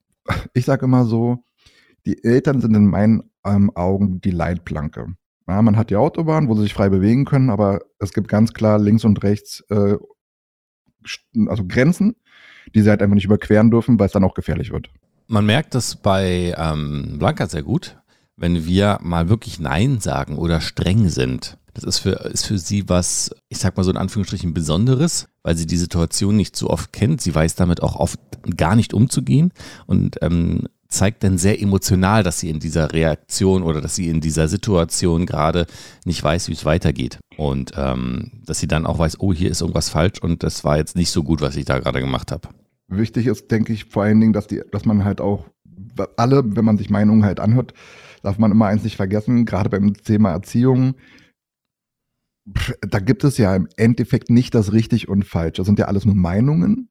ich 0.53 0.65
sage 0.65 0.85
immer 0.85 1.05
so, 1.05 1.43
die 2.05 2.23
Eltern 2.23 2.61
sind 2.61 2.75
in 2.75 2.87
meinen 2.87 3.23
ähm, 3.45 3.71
Augen 3.75 4.21
die 4.21 4.31
Leitplanke. 4.31 5.07
Ja, 5.47 5.61
man 5.61 5.77
hat 5.77 5.89
die 5.89 5.95
Autobahn, 5.95 6.47
wo 6.47 6.55
sie 6.55 6.63
sich 6.63 6.73
frei 6.73 6.89
bewegen 6.89 7.25
können, 7.25 7.49
aber 7.49 7.81
es 7.99 8.13
gibt 8.13 8.27
ganz 8.27 8.53
klar 8.53 8.79
links 8.79 9.03
und 9.03 9.23
rechts 9.23 9.61
äh, 9.69 9.97
also 11.47 11.65
Grenzen, 11.67 12.15
die 12.75 12.81
sie 12.81 12.89
halt 12.89 13.01
einfach 13.01 13.15
nicht 13.15 13.25
überqueren 13.25 13.71
dürfen, 13.71 13.99
weil 13.99 14.07
es 14.07 14.11
dann 14.11 14.23
auch 14.23 14.33
gefährlich 14.33 14.71
wird. 14.71 14.89
Man 15.31 15.45
merkt 15.45 15.75
das 15.75 15.95
bei 15.95 16.55
ähm, 16.57 17.19
Blanca 17.19 17.47
sehr 17.47 17.61
gut, 17.61 17.97
wenn 18.35 18.65
wir 18.65 18.97
mal 19.03 19.29
wirklich 19.29 19.59
Nein 19.59 19.99
sagen 19.99 20.39
oder 20.39 20.59
streng 20.59 21.07
sind. 21.07 21.59
Das 21.75 21.83
ist 21.83 21.99
für, 21.99 22.13
ist 22.31 22.47
für 22.47 22.57
sie 22.57 22.89
was, 22.89 23.29
ich 23.47 23.59
sag 23.59 23.77
mal 23.77 23.83
so 23.83 23.91
in 23.91 23.97
Anführungsstrichen 23.97 24.55
Besonderes, 24.55 25.27
weil 25.43 25.55
sie 25.55 25.67
die 25.67 25.77
Situation 25.77 26.35
nicht 26.35 26.55
so 26.55 26.71
oft 26.71 26.91
kennt. 26.93 27.21
Sie 27.21 27.35
weiß 27.35 27.53
damit 27.53 27.83
auch 27.83 27.95
oft 27.95 28.19
gar 28.57 28.75
nicht 28.75 28.95
umzugehen 28.95 29.51
und 29.85 30.17
ähm, 30.23 30.63
zeigt 30.87 31.23
dann 31.23 31.37
sehr 31.37 31.61
emotional, 31.61 32.23
dass 32.23 32.39
sie 32.39 32.49
in 32.49 32.59
dieser 32.59 32.91
Reaktion 32.91 33.61
oder 33.61 33.81
dass 33.81 33.93
sie 33.93 34.09
in 34.09 34.21
dieser 34.21 34.47
Situation 34.47 35.27
gerade 35.27 35.67
nicht 36.05 36.23
weiß, 36.23 36.47
wie 36.47 36.53
es 36.53 36.65
weitergeht. 36.65 37.19
Und 37.37 37.73
ähm, 37.77 38.31
dass 38.47 38.57
sie 38.57 38.67
dann 38.67 38.87
auch 38.87 38.97
weiß, 38.97 39.19
oh, 39.19 39.31
hier 39.31 39.51
ist 39.51 39.61
irgendwas 39.61 39.89
falsch 39.89 40.17
und 40.23 40.41
das 40.41 40.63
war 40.63 40.77
jetzt 40.77 40.95
nicht 40.95 41.11
so 41.11 41.21
gut, 41.21 41.41
was 41.41 41.55
ich 41.55 41.65
da 41.65 41.77
gerade 41.77 41.99
gemacht 41.99 42.31
habe. 42.31 42.49
Wichtig 42.89 43.27
ist, 43.27 43.51
denke 43.51 43.71
ich, 43.71 43.85
vor 43.85 44.03
allen 44.03 44.19
Dingen, 44.19 44.33
dass, 44.33 44.47
die, 44.47 44.61
dass 44.71 44.85
man 44.85 45.05
halt 45.05 45.21
auch 45.21 45.47
alle, 46.17 46.55
wenn 46.55 46.65
man 46.65 46.77
sich 46.77 46.89
Meinungen 46.89 47.23
halt 47.23 47.39
anhört, 47.39 47.73
darf 48.23 48.37
man 48.37 48.51
immer 48.51 48.67
eins 48.67 48.83
nicht 48.83 48.95
vergessen, 48.95 49.45
gerade 49.45 49.69
beim 49.69 49.93
Thema 49.93 50.31
Erziehung, 50.31 50.95
da 52.81 52.99
gibt 52.99 53.23
es 53.23 53.37
ja 53.37 53.55
im 53.55 53.67
Endeffekt 53.77 54.29
nicht 54.29 54.55
das 54.55 54.73
richtig 54.73 55.07
und 55.07 55.23
falsch. 55.23 55.57
Das 55.57 55.67
sind 55.67 55.77
ja 55.77 55.85
alles 55.85 56.05
nur 56.05 56.15
Meinungen 56.15 56.89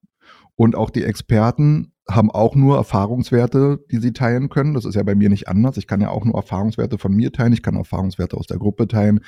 und 0.54 0.76
auch 0.76 0.90
die 0.90 1.04
Experten 1.04 1.92
haben 2.10 2.30
auch 2.30 2.54
nur 2.54 2.76
Erfahrungswerte, 2.76 3.84
die 3.90 3.98
sie 3.98 4.12
teilen 4.12 4.48
können. 4.48 4.72
Das 4.72 4.86
ist 4.86 4.94
ja 4.94 5.02
bei 5.02 5.14
mir 5.14 5.28
nicht 5.28 5.46
anders. 5.46 5.76
Ich 5.76 5.86
kann 5.86 6.00
ja 6.00 6.08
auch 6.08 6.24
nur 6.24 6.36
Erfahrungswerte 6.36 6.96
von 6.96 7.14
mir 7.14 7.32
teilen. 7.32 7.52
Ich 7.52 7.62
kann 7.62 7.76
Erfahrungswerte 7.76 8.36
aus 8.36 8.46
der 8.46 8.56
Gruppe 8.56 8.88
teilen. 8.88 9.20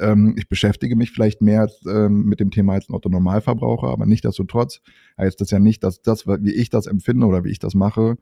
Ähm, 0.00 0.34
ich 0.38 0.48
beschäftige 0.48 0.94
mich 0.94 1.10
vielleicht 1.10 1.42
mehr 1.42 1.68
ähm, 1.86 2.24
mit 2.26 2.38
dem 2.38 2.52
Thema 2.52 2.74
als 2.74 2.88
ein 2.88 2.94
Otto-Normalverbraucher, 2.94 3.88
aber 3.88 4.06
nichtsdestotrotz 4.06 4.80
heißt 5.18 5.40
das 5.40 5.50
ja 5.50 5.58
nicht, 5.58 5.82
dass 5.82 6.00
das, 6.00 6.26
wie 6.26 6.52
ich 6.52 6.70
das 6.70 6.86
empfinde 6.86 7.26
oder 7.26 7.42
wie 7.42 7.50
ich 7.50 7.58
das 7.58 7.74
mache, 7.74 8.16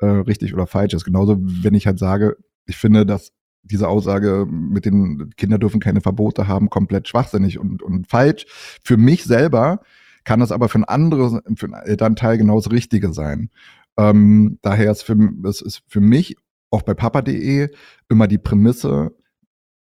äh, 0.00 0.06
richtig 0.06 0.52
oder 0.52 0.66
falsch 0.66 0.92
ist. 0.92 1.04
Genauso, 1.04 1.38
wenn 1.40 1.74
ich 1.74 1.86
halt 1.86 1.98
sage, 1.98 2.36
ich 2.66 2.76
finde, 2.76 3.06
dass 3.06 3.32
diese 3.62 3.88
Aussage 3.88 4.46
mit 4.46 4.84
den 4.84 5.30
Kinder 5.36 5.58
dürfen 5.58 5.80
keine 5.80 6.02
Verbote 6.02 6.46
haben, 6.46 6.68
komplett 6.68 7.08
schwachsinnig 7.08 7.58
und, 7.58 7.82
und 7.82 8.06
falsch. 8.06 8.46
Für 8.84 8.96
mich 8.98 9.24
selber 9.24 9.80
kann 10.26 10.40
das 10.40 10.50
aber 10.50 10.68
für 10.68 10.80
ein 10.80 10.84
anderes, 10.84 11.40
für 11.54 11.66
einen 11.66 11.86
Elternteil 11.86 12.36
genau 12.36 12.56
das 12.56 12.72
Richtige 12.72 13.12
sein. 13.12 13.48
Ähm, 13.96 14.58
daher 14.60 14.90
ist 14.90 15.02
für, 15.02 15.16
es 15.44 15.62
ist 15.62 15.82
für 15.86 16.00
mich 16.00 16.36
auch 16.70 16.82
bei 16.82 16.94
papa.de 16.94 17.70
immer 18.08 18.26
die 18.26 18.38
Prämisse, 18.38 19.16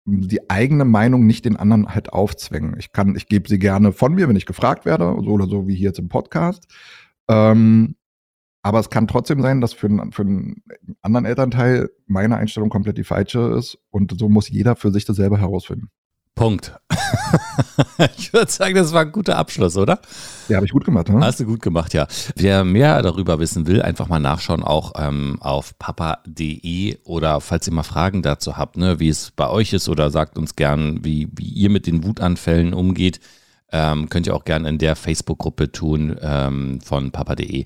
die 0.03 0.49
eigene 0.49 0.83
Meinung 0.83 1.25
nicht 1.25 1.45
den 1.45 1.55
anderen 1.55 1.95
halt 1.95 2.11
aufzwängen. 2.11 2.75
Ich 2.77 2.91
kann, 2.91 3.15
ich 3.15 3.27
gebe 3.27 3.47
sie 3.47 3.57
gerne 3.57 3.93
von 3.93 4.13
mir, 4.13 4.27
wenn 4.27 4.35
ich 4.35 4.45
gefragt 4.45 4.85
werde, 4.85 5.05
so 5.23 5.31
oder 5.31 5.47
so 5.47 5.67
wie 5.69 5.75
hier 5.75 5.87
jetzt 5.87 5.99
im 5.99 6.09
Podcast. 6.09 6.67
Ähm, 7.29 7.95
aber 8.61 8.79
es 8.79 8.89
kann 8.89 9.07
trotzdem 9.07 9.41
sein, 9.41 9.61
dass 9.61 9.71
für 9.71 9.87
einen, 9.87 10.11
für 10.11 10.23
einen 10.23 10.63
anderen 11.01 11.25
Elternteil 11.25 11.89
meine 12.07 12.35
Einstellung 12.35 12.69
komplett 12.69 12.97
die 12.97 13.05
falsche 13.05 13.53
ist 13.57 13.77
und 13.89 14.19
so 14.19 14.27
muss 14.27 14.49
jeder 14.49 14.75
für 14.75 14.91
sich 14.91 15.05
das 15.05 15.15
selber 15.15 15.39
herausfinden. 15.39 15.91
Punkt. 16.35 16.73
ich 18.17 18.33
würde 18.33 18.51
sagen, 18.51 18.75
das 18.75 18.91
war 18.91 19.01
ein 19.01 19.11
guter 19.13 19.37
Abschluss, 19.37 19.77
oder? 19.77 20.01
Ja, 20.49 20.57
habe 20.57 20.65
ich 20.65 20.73
gut 20.73 20.83
gemacht. 20.83 21.07
Ne? 21.07 21.19
Hast 21.21 21.39
du 21.39 21.45
gut 21.45 21.61
gemacht, 21.61 21.93
ja. 21.93 22.07
Wer 22.35 22.65
mehr 22.65 23.01
darüber 23.01 23.39
wissen 23.39 23.67
will, 23.67 23.81
einfach 23.81 24.09
mal 24.09 24.19
nachschauen, 24.19 24.61
auch 24.61 24.91
ähm, 24.97 25.37
auf 25.39 25.79
papa.de 25.79 26.97
oder 27.05 27.39
falls 27.39 27.67
ihr 27.67 27.73
mal 27.73 27.83
Fragen 27.83 28.21
dazu 28.21 28.57
habt, 28.57 28.75
ne, 28.75 28.99
wie 28.99 29.07
es 29.07 29.31
bei 29.31 29.49
euch 29.49 29.71
ist 29.71 29.87
oder 29.87 30.09
sagt 30.09 30.37
uns 30.37 30.57
gern, 30.57 31.05
wie, 31.05 31.29
wie 31.35 31.47
ihr 31.47 31.69
mit 31.69 31.87
den 31.87 32.03
Wutanfällen 32.03 32.73
umgeht, 32.73 33.21
ähm, 33.71 34.09
könnt 34.09 34.27
ihr 34.27 34.35
auch 34.35 34.45
gern 34.45 34.65
in 34.65 34.77
der 34.77 34.97
Facebook-Gruppe 34.97 35.71
tun 35.71 36.17
ähm, 36.21 36.81
von 36.81 37.11
papa.de. 37.11 37.65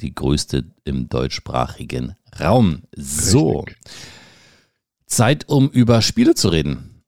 Die 0.00 0.14
größte 0.14 0.64
im 0.84 1.08
deutschsprachigen 1.08 2.14
Raum. 2.40 2.82
So. 2.96 3.60
Richtig. 3.60 3.76
Zeit, 5.06 5.48
um 5.48 5.68
über 5.68 6.02
Spiele 6.02 6.34
zu 6.34 6.48
reden. 6.48 6.99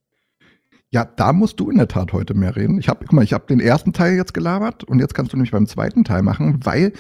Ja, 0.93 1.07
da 1.07 1.33
musst 1.33 1.59
du 1.59 1.71
in 1.71 1.79
der 1.79 1.89
Tat 1.89 2.13
heute 2.13 2.35
mehr 2.35 2.55
reden. 2.55 2.79
Ich 2.79 2.89
habe, 2.89 3.01
guck 3.07 3.15
mal, 3.15 3.25
ich 3.25 3.33
habe 3.33 3.47
den 3.47 3.61
ersten 3.61 3.95
Teil 3.95 4.15
jetzt 4.15 4.35
gelabert 4.35 4.85
und 4.85 4.99
jetzt 4.99 5.15
kannst 5.15 5.33
du 5.33 5.39
nämlich 5.39 5.51
beim 5.51 5.67
zweiten 5.67 6.05
Teil 6.05 6.23
machen, 6.23 6.61
weil 6.65 6.93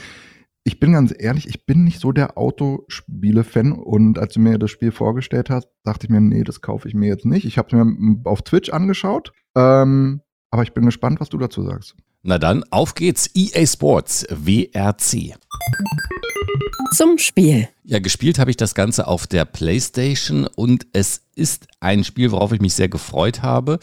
ich 0.64 0.80
bin 0.80 0.94
ganz 0.94 1.14
ehrlich, 1.16 1.46
ich 1.46 1.66
bin 1.66 1.84
nicht 1.84 2.00
so 2.00 2.10
der 2.10 2.38
Autospiele-Fan 2.38 3.72
und 3.72 4.18
als 4.18 4.32
du 4.32 4.40
mir 4.40 4.58
das 4.58 4.70
Spiel 4.70 4.92
vorgestellt 4.92 5.50
hast, 5.50 5.68
dachte 5.84 6.06
ich 6.06 6.10
mir, 6.10 6.22
nee, 6.22 6.42
das 6.42 6.62
kaufe 6.62 6.88
ich 6.88 6.94
mir 6.94 7.08
jetzt 7.08 7.26
nicht. 7.26 7.44
Ich 7.44 7.58
habe 7.58 7.68
es 7.68 7.74
mir 7.74 8.20
auf 8.24 8.40
Twitch 8.40 8.70
angeschaut, 8.70 9.32
ähm, 9.56 10.22
aber 10.50 10.62
ich 10.62 10.72
bin 10.72 10.86
gespannt, 10.86 11.20
was 11.20 11.28
du 11.28 11.36
dazu 11.36 11.62
sagst. 11.62 11.94
Na 12.22 12.38
dann, 12.38 12.64
auf 12.70 12.94
geht's. 12.94 13.28
EA 13.34 13.66
Sports 13.66 14.26
WRC. 14.30 15.34
Zum 16.94 17.18
Spiel. 17.18 17.68
Ja, 17.84 17.98
gespielt 17.98 18.38
habe 18.38 18.50
ich 18.50 18.56
das 18.56 18.74
Ganze 18.74 19.06
auf 19.06 19.26
der 19.26 19.44
PlayStation 19.44 20.46
und 20.46 20.86
es 20.92 21.22
ist 21.34 21.66
ein 21.80 22.04
Spiel, 22.04 22.30
worauf 22.30 22.52
ich 22.52 22.60
mich 22.60 22.74
sehr 22.74 22.88
gefreut 22.88 23.42
habe. 23.42 23.78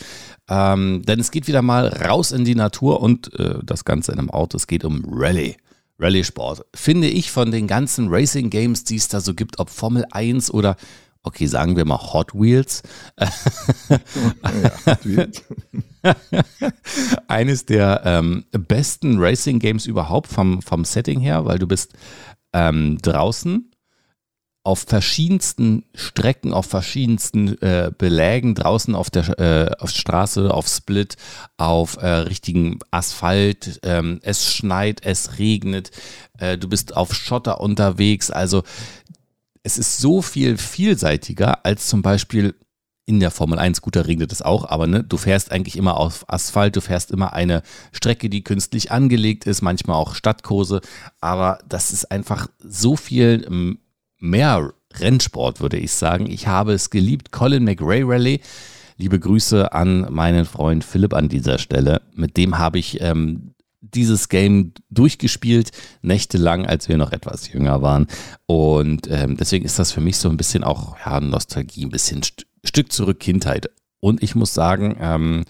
Ähm, 0.48 1.04
denn 1.06 1.20
es 1.20 1.32
geht 1.32 1.48
wieder 1.48 1.62
mal 1.62 1.88
raus 1.88 2.32
in 2.32 2.46
die 2.46 2.56
Natur 2.56 3.02
und 3.02 3.34
äh, 3.40 3.60
das 3.64 3.86
Ganze 3.86 4.12
in 4.12 4.20
einem 4.20 4.30
Auto. 4.30 4.58
Es 4.58 4.68
geht 4.68 4.86
um 4.86 5.04
Rallye. 5.08 5.58
Rallye 6.00 6.24
Sport. 6.24 6.66
Finde 6.74 7.08
ich 7.08 7.32
von 7.32 7.52
den 7.52 7.68
ganzen 7.68 8.08
Racing 8.10 8.50
Games, 8.50 8.84
die 8.84 8.96
es 8.96 9.10
da 9.10 9.20
so 9.20 9.34
gibt, 9.34 9.60
ob 9.60 9.70
Formel 9.70 10.06
1 10.12 10.52
oder 10.52 10.76
okay, 11.24 11.46
sagen 11.48 11.76
wir 11.76 11.86
mal 11.86 12.00
Hot 12.14 12.34
Wheels. 12.34 12.84
ja, 13.90 14.00
Hot 14.86 15.06
Wheels. 15.06 15.44
Eines 17.28 17.66
der 17.66 18.02
ähm, 18.06 18.46
besten 18.52 19.20
Racing 19.20 19.60
Games 19.60 19.86
überhaupt 19.86 20.28
vom, 20.28 20.62
vom 20.62 20.86
Setting 20.86 21.20
her, 21.20 21.46
weil 21.46 21.60
du 21.60 21.68
bist 21.68 21.94
ähm, 22.54 22.98
draußen 23.02 23.72
auf 24.64 24.82
verschiedensten 24.82 25.86
Strecken, 25.96 26.54
auf 26.54 26.66
verschiedensten 26.66 27.60
äh, 27.62 27.92
Belägen, 27.98 28.56
draußen 28.56 28.94
auf 28.94 29.10
der 29.10 29.40
äh, 29.40 29.72
auf 29.80 29.90
Straße, 29.90 30.54
auf 30.54 30.68
Split, 30.68 31.16
auf 31.58 31.98
äh, 31.98 32.08
richtigen 32.08 32.80
Asphalt, 32.92 33.80
ähm, 33.84 34.20
es 34.22 34.54
schneit, 34.54 35.06
es 35.06 35.40
regnet, 35.40 35.92
äh, 36.38 36.58
du 36.58 36.68
bist 36.68 36.96
auf 36.96 37.16
Schotter 37.16 37.62
unterwegs, 37.62 38.32
also 38.32 38.64
es 39.64 39.78
ist 39.78 39.98
so 39.98 40.22
viel 40.22 40.58
vielseitiger 40.58 41.66
als 41.66 41.88
zum 41.88 42.02
Beispiel 42.02 42.56
in 43.10 43.20
der 43.20 43.32
Formel 43.32 43.58
1. 43.58 43.82
Gut, 43.82 43.96
da 43.96 44.02
regnet 44.02 44.32
es 44.32 44.44
auch, 44.44 44.70
aber 44.70 44.86
ne, 44.86 45.04
du 45.04 45.18
fährst 45.18 45.52
eigentlich 45.52 45.76
immer 45.76 45.98
auf 45.98 46.26
Asphalt, 46.28 46.76
du 46.76 46.82
fährst 46.82 47.10
immer 47.10 47.34
eine 47.34 47.64
Strecke, 47.92 48.30
die 48.30 48.44
künstlich 48.44 48.92
angelegt 48.92 49.48
ist, 49.48 49.64
manchmal 49.64 49.96
auch 49.98 50.14
Stadtkurse, 50.14 50.82
aber 51.20 51.58
das 51.68 51.92
ist 51.92 52.12
einfach 52.12 52.48
so 52.60 52.96
viel 52.96 53.48
ähm, 53.48 53.80
mehr 54.20 54.74
Rennsport, 54.94 55.60
würde 55.60 55.78
ich 55.78 55.92
sagen. 55.92 56.30
Ich 56.30 56.46
habe 56.46 56.74
es 56.74 56.92
geliebt. 56.92 57.32
Colin 57.32 57.64
McRae 57.64 58.04
Rally. 58.04 58.42
Liebe 58.98 59.20
Grüße 59.20 59.74
an 59.74 60.06
meinen 60.12 60.46
Freund 60.46 60.84
Philipp 60.84 61.16
an 61.16 61.30
dieser 61.30 61.58
Stelle. 61.58 62.02
Mit 62.14 62.38
dem 62.38 62.60
habe 62.60 62.78
ich 62.78 63.02
ähm, 63.02 63.56
dieses 63.82 64.30
Game 64.30 64.74
durchgespielt, 64.90 65.72
nächtelang, 66.02 66.66
als 66.66 66.90
wir 66.90 66.98
noch 66.98 67.12
etwas 67.12 67.52
jünger 67.52 67.82
waren. 67.82 68.08
Und 68.46 69.08
ähm, 69.10 69.38
deswegen 69.38 69.66
ist 69.66 69.80
das 69.80 69.92
für 69.92 70.02
mich 70.02 70.18
so 70.18 70.30
ein 70.30 70.38
bisschen 70.38 70.64
auch 70.64 70.98
ja, 71.04 71.20
Nostalgie, 71.20 71.86
ein 71.86 71.90
bisschen 71.90 72.22
Stück 72.70 72.92
zurück 72.92 73.20
Kindheit. 73.20 73.70
Und 74.00 74.24
ich 74.24 74.36
muss 74.36 74.54
sagen, 74.54 74.96
ähm, 75.00 75.44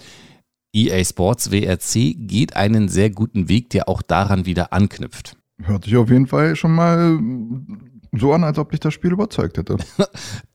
EA 0.73 1.03
Sports 1.03 1.51
WRC 1.51 2.15
geht 2.17 2.55
einen 2.55 2.87
sehr 2.89 3.09
guten 3.09 3.49
Weg, 3.49 3.69
der 3.71 3.89
auch 3.89 4.01
daran 4.01 4.45
wieder 4.45 4.73
anknüpft. 4.73 5.35
Hört 5.61 5.83
sich 5.83 5.97
auf 5.97 6.09
jeden 6.09 6.27
Fall 6.27 6.55
schon 6.55 6.73
mal 6.73 7.19
so 8.13 8.33
an, 8.33 8.43
als 8.43 8.57
ob 8.57 8.71
dich 8.71 8.79
das 8.79 8.93
Spiel 8.93 9.11
überzeugt 9.11 9.57
hätte. 9.57 9.77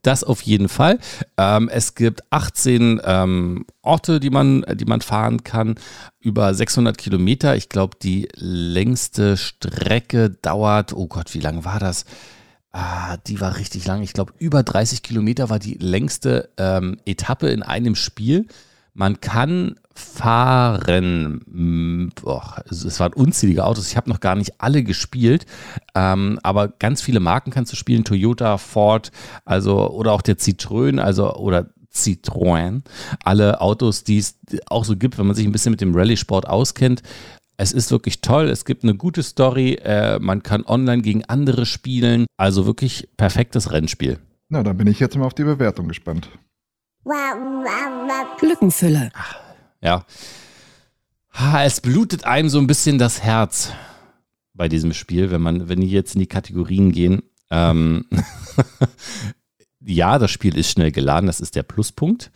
Das 0.02 0.22
auf 0.22 0.42
jeden 0.42 0.68
Fall. 0.68 0.98
Ähm, 1.38 1.70
es 1.70 1.94
gibt 1.94 2.30
18 2.30 3.00
ähm, 3.04 3.64
Orte, 3.80 4.20
die 4.20 4.28
man, 4.28 4.62
die 4.74 4.84
man 4.84 5.00
fahren 5.00 5.44
kann, 5.44 5.76
über 6.20 6.52
600 6.52 6.98
Kilometer. 6.98 7.56
Ich 7.56 7.70
glaube, 7.70 7.96
die 8.02 8.28
längste 8.34 9.38
Strecke 9.38 10.28
dauert, 10.28 10.92
oh 10.92 11.06
Gott, 11.06 11.32
wie 11.32 11.40
lang 11.40 11.64
war 11.64 11.78
das? 11.80 12.04
Ah, 12.76 13.18
die 13.18 13.40
war 13.40 13.56
richtig 13.56 13.86
lang. 13.86 14.02
Ich 14.02 14.14
glaube, 14.14 14.32
über 14.40 14.64
30 14.64 15.04
Kilometer 15.04 15.48
war 15.48 15.60
die 15.60 15.74
längste 15.74 16.48
ähm, 16.56 16.96
Etappe 17.06 17.48
in 17.50 17.62
einem 17.62 17.94
Spiel. 17.94 18.48
Man 18.94 19.20
kann 19.20 19.76
fahren. 19.94 22.10
Boah, 22.20 22.64
es 22.68 22.98
waren 22.98 23.12
unzählige 23.12 23.64
Autos. 23.64 23.86
Ich 23.86 23.96
habe 23.96 24.10
noch 24.10 24.18
gar 24.18 24.34
nicht 24.34 24.60
alle 24.60 24.82
gespielt, 24.82 25.46
ähm, 25.94 26.40
aber 26.42 26.66
ganz 26.66 27.00
viele 27.00 27.20
Marken 27.20 27.52
kannst 27.52 27.70
du 27.70 27.76
spielen. 27.76 28.02
Toyota, 28.02 28.58
Ford, 28.58 29.12
also 29.44 29.88
oder 29.90 30.10
auch 30.10 30.22
der 30.22 30.36
Citroën, 30.36 30.98
also 30.98 31.32
oder 31.36 31.70
Citroën. 31.94 32.82
Alle 33.22 33.60
Autos, 33.60 34.02
die 34.02 34.18
es 34.18 34.36
auch 34.66 34.84
so 34.84 34.96
gibt, 34.96 35.16
wenn 35.16 35.28
man 35.28 35.36
sich 35.36 35.46
ein 35.46 35.52
bisschen 35.52 35.70
mit 35.70 35.80
dem 35.80 35.94
Rallye-Sport 35.94 36.48
auskennt. 36.48 37.04
Es 37.56 37.72
ist 37.72 37.90
wirklich 37.90 38.20
toll. 38.20 38.48
Es 38.48 38.64
gibt 38.64 38.82
eine 38.82 38.94
gute 38.94 39.22
Story. 39.22 39.74
Äh, 39.74 40.18
man 40.18 40.42
kann 40.42 40.64
online 40.64 41.02
gegen 41.02 41.24
andere 41.24 41.66
spielen. 41.66 42.26
Also 42.36 42.66
wirklich 42.66 43.08
perfektes 43.16 43.70
Rennspiel. 43.70 44.18
Na, 44.48 44.62
da 44.62 44.72
bin 44.72 44.86
ich 44.86 45.00
jetzt 45.00 45.16
mal 45.16 45.26
auf 45.26 45.34
die 45.34 45.44
Bewertung 45.44 45.88
gespannt. 45.88 46.28
Glückenfülle. 48.38 49.10
Ja. 49.80 50.04
Es 51.62 51.80
blutet 51.80 52.24
einem 52.24 52.48
so 52.48 52.58
ein 52.58 52.66
bisschen 52.66 52.98
das 52.98 53.22
Herz 53.22 53.72
bei 54.54 54.68
diesem 54.68 54.92
Spiel, 54.92 55.30
wenn 55.30 55.42
man, 55.42 55.68
wenn 55.68 55.80
die 55.80 55.90
jetzt 55.90 56.14
in 56.14 56.20
die 56.20 56.28
Kategorien 56.28 56.92
gehen. 56.92 57.22
Ähm 57.50 58.06
ja, 59.80 60.18
das 60.18 60.30
Spiel 60.30 60.56
ist 60.56 60.70
schnell 60.70 60.92
geladen, 60.92 61.26
das 61.26 61.40
ist 61.40 61.56
der 61.56 61.64
Pluspunkt. 61.64 62.30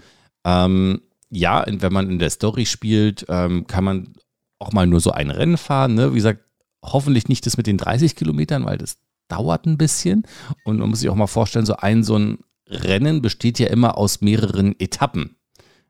Ähm, 0.44 1.00
ja, 1.30 1.64
wenn 1.66 1.92
man 1.92 2.10
in 2.10 2.18
der 2.18 2.30
Story 2.30 2.66
spielt, 2.66 3.24
ähm, 3.28 3.66
kann 3.66 3.84
man 3.84 4.14
auch 4.58 4.72
mal 4.72 4.86
nur 4.86 5.00
so 5.00 5.10
ein 5.10 5.30
Rennen 5.30 5.56
fahren. 5.56 5.94
Ne? 5.94 6.12
Wie 6.12 6.16
gesagt, 6.16 6.40
hoffentlich 6.82 7.28
nicht 7.28 7.46
das 7.46 7.56
mit 7.56 7.66
den 7.66 7.78
30 7.78 8.16
Kilometern, 8.16 8.64
weil 8.64 8.78
das 8.78 8.98
dauert 9.28 9.66
ein 9.66 9.78
bisschen. 9.78 10.24
Und 10.64 10.78
man 10.78 10.88
muss 10.90 11.00
sich 11.00 11.08
auch 11.08 11.14
mal 11.14 11.26
vorstellen, 11.26 11.66
so 11.66 11.76
ein 11.76 12.02
so 12.02 12.16
ein 12.16 12.38
Rennen 12.68 13.22
besteht 13.22 13.58
ja 13.58 13.68
immer 13.68 13.96
aus 13.96 14.20
mehreren 14.20 14.78
Etappen. 14.78 15.36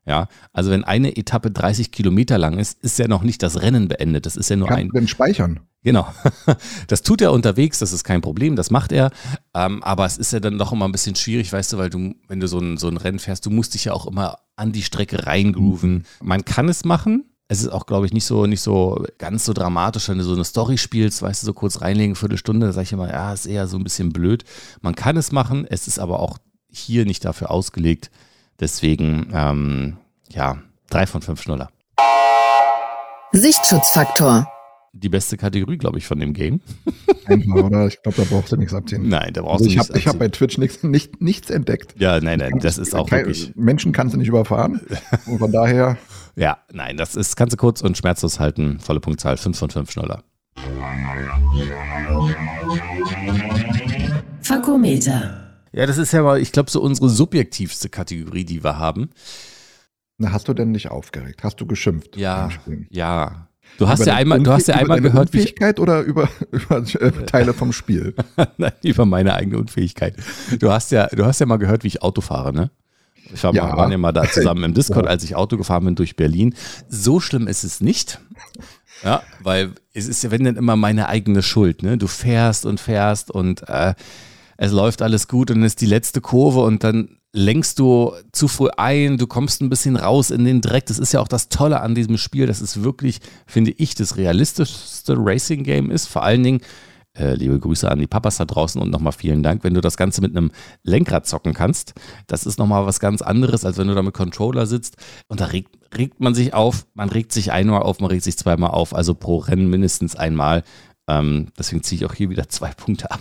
Ja, 0.05 0.27
also 0.53 0.71
wenn 0.71 0.83
eine 0.83 1.17
Etappe 1.17 1.51
30 1.51 1.91
Kilometer 1.91 2.37
lang 2.37 2.57
ist, 2.57 2.81
ist 2.83 2.97
ja 2.97 3.07
noch 3.07 3.21
nicht 3.21 3.43
das 3.43 3.61
Rennen 3.61 3.87
beendet. 3.87 4.25
Das 4.25 4.37
ist 4.37 4.49
ja 4.49 4.55
nur 4.55 4.67
Kann 4.69 4.89
ein. 4.91 5.07
speichern. 5.07 5.59
Genau. 5.83 6.07
Das 6.87 7.03
tut 7.03 7.21
er 7.21 7.31
unterwegs, 7.31 7.79
das 7.79 7.93
ist 7.93 8.03
kein 8.03 8.21
Problem, 8.21 8.55
das 8.55 8.71
macht 8.71 8.91
er. 8.91 9.11
Ähm, 9.53 9.83
aber 9.83 10.05
es 10.05 10.17
ist 10.17 10.33
ja 10.33 10.39
dann 10.39 10.57
doch 10.57 10.71
immer 10.71 10.87
ein 10.87 10.91
bisschen 10.91 11.15
schwierig, 11.15 11.53
weißt 11.53 11.73
du, 11.73 11.77
weil 11.77 11.91
du, 11.91 12.15
wenn 12.27 12.39
du 12.39 12.47
so 12.47 12.57
ein, 12.59 12.77
so 12.77 12.87
ein 12.87 12.97
Rennen 12.97 13.19
fährst, 13.19 13.45
du 13.45 13.51
musst 13.51 13.75
dich 13.75 13.85
ja 13.85 13.93
auch 13.93 14.07
immer 14.07 14.39
an 14.55 14.71
die 14.71 14.81
Strecke 14.81 15.27
reingrooven. 15.27 16.05
Man 16.21 16.43
kann 16.43 16.67
es 16.69 16.85
machen. 16.85 17.28
Es 17.51 17.61
ist 17.61 17.69
auch, 17.69 17.87
glaube 17.87 18.05
ich, 18.05 18.13
nicht 18.13 18.25
so, 18.25 18.45
nicht 18.45 18.61
so 18.61 19.03
ganz 19.17 19.43
so 19.43 19.53
dramatisch, 19.53 20.07
wenn 20.07 20.19
du 20.19 20.23
so 20.23 20.35
eine 20.35 20.43
Story 20.43 20.77
spielst, 20.77 21.23
weißt 21.23 21.41
du, 21.41 21.47
so 21.47 21.53
kurz 21.53 21.81
reinlegen, 21.81 22.15
Viertelstunde, 22.15 22.67
da 22.67 22.73
sage 22.73 22.83
ich 22.83 22.93
immer, 22.93 23.09
ja, 23.09 23.33
ist 23.33 23.47
eher 23.47 23.67
so 23.67 23.75
ein 23.77 23.83
bisschen 23.83 24.13
blöd. 24.13 24.43
Man 24.81 24.93
kann 24.93 25.17
es 25.17 25.31
machen, 25.31 25.65
es 25.67 25.87
ist 25.87 25.97
aber 25.97 26.19
auch 26.19 26.37
hier 26.71 27.05
nicht 27.05 27.25
dafür 27.25 27.49
ausgelegt. 27.49 28.11
Deswegen, 28.59 29.31
ähm, 29.33 29.97
ja, 30.29 30.59
drei 30.91 31.07
von 31.07 31.23
fünf 31.23 31.41
Schnuller. 31.41 31.71
Sichtschutzfaktor. 33.31 34.47
Die 34.93 35.09
beste 35.09 35.37
Kategorie, 35.37 35.77
glaube 35.77 35.97
ich, 35.97 36.05
von 36.07 36.19
dem 36.19 36.33
Game. 36.33 36.61
Einfach, 37.25 37.55
oder? 37.63 37.87
Ich 37.87 38.01
glaube, 38.01 38.17
da 38.21 38.27
brauchst 38.29 38.51
du 38.51 38.57
nichts 38.57 38.73
abziehen. 38.73 39.07
Nein, 39.07 39.33
da 39.33 39.41
brauchst 39.41 39.61
Also 39.61 39.65
du 39.65 39.69
ich 39.69 39.75
nichts 39.77 39.89
habe 39.89 39.99
ich 39.99 40.05
hab 40.07 40.15
abziehen. 40.15 40.19
bei 40.19 40.27
Twitch 40.29 40.57
nichts, 40.57 40.83
nicht, 40.83 41.21
nichts 41.21 41.49
entdeckt. 41.49 41.95
Ja, 41.99 42.19
nein, 42.19 42.39
nein, 42.39 42.59
das 42.59 42.77
ist 42.77 42.95
auch 42.95 43.09
Kein- 43.09 43.19
wirklich. 43.19 43.53
Menschen 43.55 43.91
kannst 43.91 44.13
du 44.13 44.17
nicht 44.17 44.27
überfahren. 44.29 44.81
Und 45.27 45.39
von 45.39 45.51
daher, 45.51 45.97
Ja, 46.35 46.57
nein, 46.71 46.95
das 46.97 47.15
ist, 47.15 47.35
kannst 47.35 47.53
du 47.53 47.57
kurz 47.57 47.81
und 47.81 47.97
schmerzlos 47.97 48.39
halten. 48.39 48.79
Volle 48.79 48.99
Punktzahl, 49.01 49.35
5 49.37 49.57
von 49.59 49.69
5 49.69 49.91
Schnuller. 49.91 50.23
Fakometer. 54.41 55.51
Ja, 55.71 55.85
das 55.85 55.97
ist 55.97 56.11
ja 56.13 56.21
mal, 56.23 56.39
ich 56.41 56.51
glaube, 56.51 56.71
so 56.71 56.81
unsere 56.81 57.09
subjektivste 57.09 57.89
Kategorie, 57.89 58.43
die 58.45 58.63
wir 58.63 58.77
haben. 58.79 59.09
na, 60.17 60.31
hast 60.31 60.47
du 60.47 60.53
denn 60.53 60.71
nicht 60.71 60.89
aufgeregt? 60.89 61.43
Hast 61.43 61.61
du 61.61 61.65
geschimpft? 61.67 62.17
Ja, 62.17 62.49
ja. 62.89 63.48
Du 63.77 63.87
hast 63.87 64.05
ja 64.05 64.15
einmal, 64.15 64.41
du 64.41 64.51
hast 64.51 64.67
ja 64.67 64.75
einmal 64.75 64.99
gehört, 64.99 65.31
wie 65.33 65.37
ich, 65.37 65.43
Unfähigkeit 65.43 65.79
oder 65.79 66.01
über, 66.01 66.27
über 66.51 66.77
äh, 66.79 67.11
Teile 67.25 67.53
vom 67.53 67.71
Spiel? 67.71 68.13
Nein, 68.57 68.73
über 68.83 69.05
meine 69.05 69.35
eigene 69.35 69.57
Unfähigkeit. 69.57 70.15
Du 70.59 70.71
hast 70.71 70.91
ja, 70.91 71.07
du 71.07 71.25
hast 71.25 71.39
ja 71.39 71.45
mal 71.45 71.57
gehört, 71.57 71.83
wie 71.83 71.87
ich 71.87 72.01
Auto 72.01 72.21
fahre, 72.21 72.51
ne? 72.53 72.71
Ich 73.33 73.43
war 73.43 73.53
Ja. 73.53 73.67
mal, 73.67 73.77
waren 73.77 73.91
ja 73.91 73.97
mal 73.97 74.11
da 74.11 74.23
zusammen 74.29 74.63
im 74.63 74.73
Discord, 74.75 75.05
Ja. 75.05 75.11
als 75.11 75.23
ich 75.23 75.35
Auto 75.35 75.55
gefahren 75.55 75.85
bin 75.85 75.95
durch 75.95 76.15
Berlin. 76.15 76.55
So 76.89 77.19
schlimm 77.19 77.47
ist 77.47 77.63
es 77.63 77.79
nicht. 77.79 78.19
Ja, 79.03 79.21
weil 79.43 79.71
es 79.93 80.07
ist 80.09 80.23
ja, 80.23 80.31
wenn 80.31 80.43
dann 80.43 80.57
immer 80.57 80.75
meine 80.75 81.07
eigene 81.07 81.41
Schuld, 81.41 81.83
ne? 81.83 81.97
Du 81.97 82.07
fährst 82.07 82.65
und 82.65 82.81
fährst 82.81 83.31
und 83.31 83.67
äh, 83.69 83.93
es 84.57 84.71
läuft 84.73 85.01
alles 85.01 85.29
gut 85.29 85.51
und 85.51 85.57
dann 85.59 85.65
ist 85.65 85.79
die 85.79 85.85
letzte 85.85 86.19
Kurve 86.19 86.61
und 86.61 86.83
dann 86.83 87.18
lenkst 87.33 87.77
du 87.79 88.13
zu 88.31 88.47
früh 88.47 88.69
ein, 88.75 89.17
du 89.17 89.27
kommst 89.27 89.61
ein 89.61 89.69
bisschen 89.69 89.95
raus 89.95 90.31
in 90.31 90.45
den 90.45 90.61
Dreck. 90.61 90.85
Das 90.87 90.99
ist 90.99 91.13
ja 91.13 91.19
auch 91.19 91.27
das 91.27 91.49
Tolle 91.49 91.81
an 91.81 91.95
diesem 91.95 92.17
Spiel, 92.17 92.47
dass 92.47 92.61
es 92.61 92.83
wirklich, 92.83 93.19
finde 93.45 93.71
ich, 93.71 93.95
das 93.95 94.17
realistischste 94.17 95.15
Racing-Game 95.17 95.91
ist. 95.91 96.07
Vor 96.07 96.23
allen 96.23 96.43
Dingen, 96.43 96.61
äh, 97.17 97.35
liebe 97.35 97.59
Grüße 97.59 97.89
an 97.89 97.99
die 97.99 98.07
Papas 98.07 98.37
da 98.37 98.45
draußen 98.45 98.81
und 98.81 98.89
nochmal 98.89 99.13
vielen 99.13 99.43
Dank, 99.43 99.63
wenn 99.63 99.73
du 99.73 99.81
das 99.81 99.97
Ganze 99.97 100.21
mit 100.21 100.35
einem 100.35 100.51
Lenkrad 100.83 101.27
zocken 101.27 101.53
kannst. 101.53 101.93
Das 102.27 102.45
ist 102.45 102.57
nochmal 102.57 102.85
was 102.85 102.99
ganz 102.99 103.21
anderes, 103.21 103.65
als 103.65 103.77
wenn 103.77 103.87
du 103.87 103.95
da 103.95 104.01
mit 104.01 104.13
Controller 104.13 104.65
sitzt. 104.65 104.97
Und 105.27 105.39
da 105.39 105.45
regt, 105.45 105.77
regt 105.95 106.19
man 106.19 106.33
sich 106.33 106.53
auf, 106.53 106.87
man 106.93 107.09
regt 107.09 107.31
sich 107.31 107.51
einmal 107.51 107.81
auf, 107.81 107.99
man 107.99 108.09
regt 108.09 108.23
sich 108.23 108.37
zweimal 108.37 108.71
auf, 108.71 108.95
also 108.95 109.13
pro 109.13 109.37
Rennen 109.37 109.69
mindestens 109.69 110.15
einmal. 110.15 110.63
Ähm, 111.07 111.47
deswegen 111.57 111.83
ziehe 111.83 111.99
ich 111.99 112.05
auch 112.05 112.13
hier 112.13 112.29
wieder 112.29 112.49
zwei 112.49 112.71
Punkte 112.71 113.11
ab. 113.11 113.19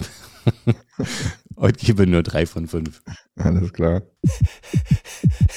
Heute 1.59 1.85
gebe 1.85 2.07
nur 2.07 2.23
drei 2.23 2.47
von 2.47 2.69
fünf. 2.69 3.03
Alles 3.37 3.73
klar. 3.73 4.03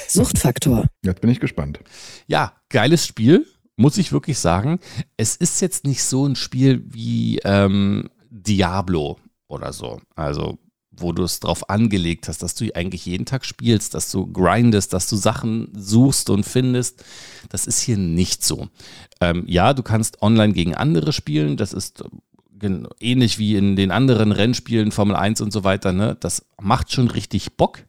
Suchtfaktor. 0.08 0.88
Jetzt 1.04 1.22
bin 1.22 1.30
ich 1.30 1.40
gespannt. 1.40 1.80
Ja, 2.26 2.54
geiles 2.70 3.06
Spiel, 3.06 3.46
muss 3.76 3.98
ich 3.98 4.12
wirklich 4.12 4.40
sagen. 4.40 4.80
Es 5.18 5.36
ist 5.36 5.62
jetzt 5.62 5.86
nicht 5.86 6.04
so 6.04 6.26
ein 6.26 6.36
Spiel 6.36 6.84
wie 6.88 7.40
ähm, 7.44 8.10
Diablo 8.32 9.20
oder 9.48 9.74
so. 9.74 10.02
Also, 10.16 10.58
wo 10.90 11.12
du 11.12 11.24
es 11.24 11.40
drauf 11.40 11.70
angelegt 11.70 12.28
hast, 12.28 12.42
dass 12.42 12.56
du 12.56 12.74
eigentlich 12.76 13.06
jeden 13.06 13.26
Tag 13.26 13.46
spielst, 13.46 13.94
dass 13.94 14.10
du 14.12 14.26
grindest, 14.26 14.94
dass 14.94 15.08
du 15.08 15.16
Sachen 15.16 15.70
suchst 15.76 16.32
und 16.32 16.46
findest. 16.46 17.04
Das 17.50 17.68
ist 17.68 17.80
hier 17.80 17.98
nicht 17.98 18.44
so. 18.44 18.70
Ähm, 19.20 19.44
ja, 19.48 19.74
du 19.74 19.84
kannst 19.84 20.22
online 20.24 20.54
gegen 20.54 20.76
andere 20.76 21.14
spielen. 21.14 21.58
Das 21.58 21.74
ist 21.74 22.04
ähnlich 23.00 23.40
wie 23.40 23.56
in 23.56 23.76
den 23.76 23.92
anderen 23.92 24.32
Rennspielen, 24.32 24.92
Formel 24.92 25.16
1 25.16 25.42
und 25.42 25.52
so 25.52 25.64
weiter. 25.64 25.94
Ne? 25.94 26.18
Das 26.20 26.46
macht 26.62 26.92
schon 26.92 27.08
richtig 27.08 27.58
Bock. 27.58 27.80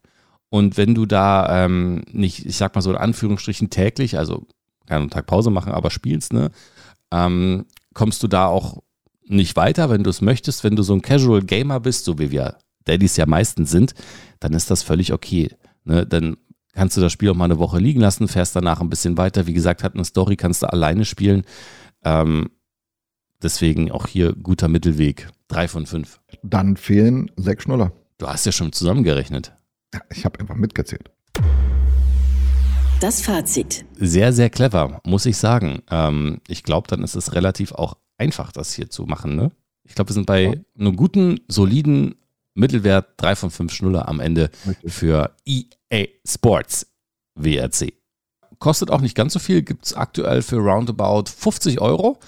Und 0.49 0.76
wenn 0.76 0.95
du 0.95 1.07
da 1.07 1.64
ähm, 1.64 2.05
nicht, 2.12 2.45
ich 2.45 2.57
sag 2.57 2.75
mal 2.75 2.83
so 2.83 2.91
in 2.91 2.97
Anführungsstrichen 2.97 3.71
täglich, 3.71 4.19
also 4.19 4.47
kann 4.87 5.02
einen 5.02 5.11
Tag 5.11 5.26
Pause 5.26 5.50
machen, 5.50 5.73
aber 5.73 5.91
spielst, 5.91 6.33
ne, 6.33 6.50
ähm, 7.11 7.64
kommst 7.95 8.23
du 8.23 8.29
da 8.29 8.47
auch 8.47 8.83
nicht 9.26 9.57
weiter, 9.57 9.88
wenn 9.88 10.02
du 10.02 10.11
es 10.11 10.21
möchtest. 10.21 10.64
Wenn 10.64 10.76
du 10.76 10.83
so 10.83 10.95
ein 10.95 11.02
Casual 11.02 11.43
Gamer 11.43 11.81
bist, 11.81 12.05
so 12.05 12.19
wie 12.19 12.31
wir 12.31 12.59
Daddys 12.87 13.17
ja 13.17 13.26
meistens 13.26 13.71
sind, 13.71 13.95
dann 14.41 14.52
ist 14.52 14.71
das 14.71 14.83
völlig 14.83 15.12
okay. 15.12 15.50
Ne? 15.85 16.07
Dann 16.07 16.37
kannst 16.75 16.97
du 16.97 17.00
das 17.00 17.12
Spiel 17.12 17.31
auch 17.31 17.35
mal 17.35 17.47
eine 17.47 17.59
Woche 17.59 17.79
liegen 17.79 18.00
lassen, 18.00 18.29
fährst 18.29 18.57
danach 18.57 18.81
ein 18.81 18.91
bisschen 18.91 19.17
weiter. 19.17 19.47
Wie 19.47 19.52
gesagt, 19.55 19.83
hat 19.83 19.95
eine 19.95 20.05
Story, 20.05 20.37
kannst 20.37 20.62
du 20.62 20.71
alleine 20.71 21.05
spielen. 21.05 21.45
Ähm, 22.05 22.50
deswegen 23.42 23.90
auch 23.90 24.06
hier 24.06 24.32
guter 24.34 24.68
Mittelweg. 24.68 25.28
Drei 25.49 25.68
von 25.68 25.87
fünf. 25.87 26.20
Dann 26.42 26.76
fehlen 26.76 27.30
sechs 27.37 27.64
Schnuller. 27.64 27.92
Du 28.18 28.26
hast 28.26 28.46
ja 28.46 28.52
schon 28.52 28.73
zusammengerechnet. 28.73 29.52
Ja, 29.95 30.00
Ich 30.10 30.25
habe 30.25 30.40
einfach 30.40 30.54
mitgezählt. 30.56 31.10
Das 33.00 33.21
Fazit. 33.21 33.84
Sehr, 33.97 34.32
sehr 34.32 34.49
clever, 34.49 35.00
muss 35.04 35.26
ich 35.26 35.36
sagen. 35.36 35.82
Ähm, 35.90 36.40
ich 36.47 36.62
glaube, 36.62 36.86
dann 36.88 37.02
ist 37.02 37.17
es 37.17 37.34
relativ 37.34 37.73
auch 37.73 37.97
einfach, 38.17 38.52
das 38.52 38.73
hier 38.75 38.90
zu 38.90 39.04
machen. 39.06 39.34
Ne? 39.34 39.50
Ich 39.84 39.95
glaube, 39.95 40.10
wir 40.10 40.14
sind 40.14 40.26
bei 40.26 40.43
Ja. 40.43 40.52
einem 40.78 40.97
guten, 40.97 41.40
soliden 41.49 42.14
Mittelwert 42.54 43.14
3 43.17 43.34
von 43.34 43.50
5 43.50 43.73
Schnuller 43.73 44.08
am 44.08 44.21
Ende 44.21 44.50
Richtig. 44.69 44.93
für 44.93 45.34
EA 45.45 46.06
Sports 46.26 46.86
WRC. 47.34 47.95
Kostet 48.58 48.90
auch 48.93 49.00
nicht 49.00 49.17
ganz 49.17 49.32
so 49.32 49.40
viel, 49.40 49.62
gibt 49.62 49.86
es 49.86 49.95
aktuell 49.95 50.43
für 50.43 50.56
roundabout 50.58 51.25
50 51.36 51.80
Euro. 51.80 52.21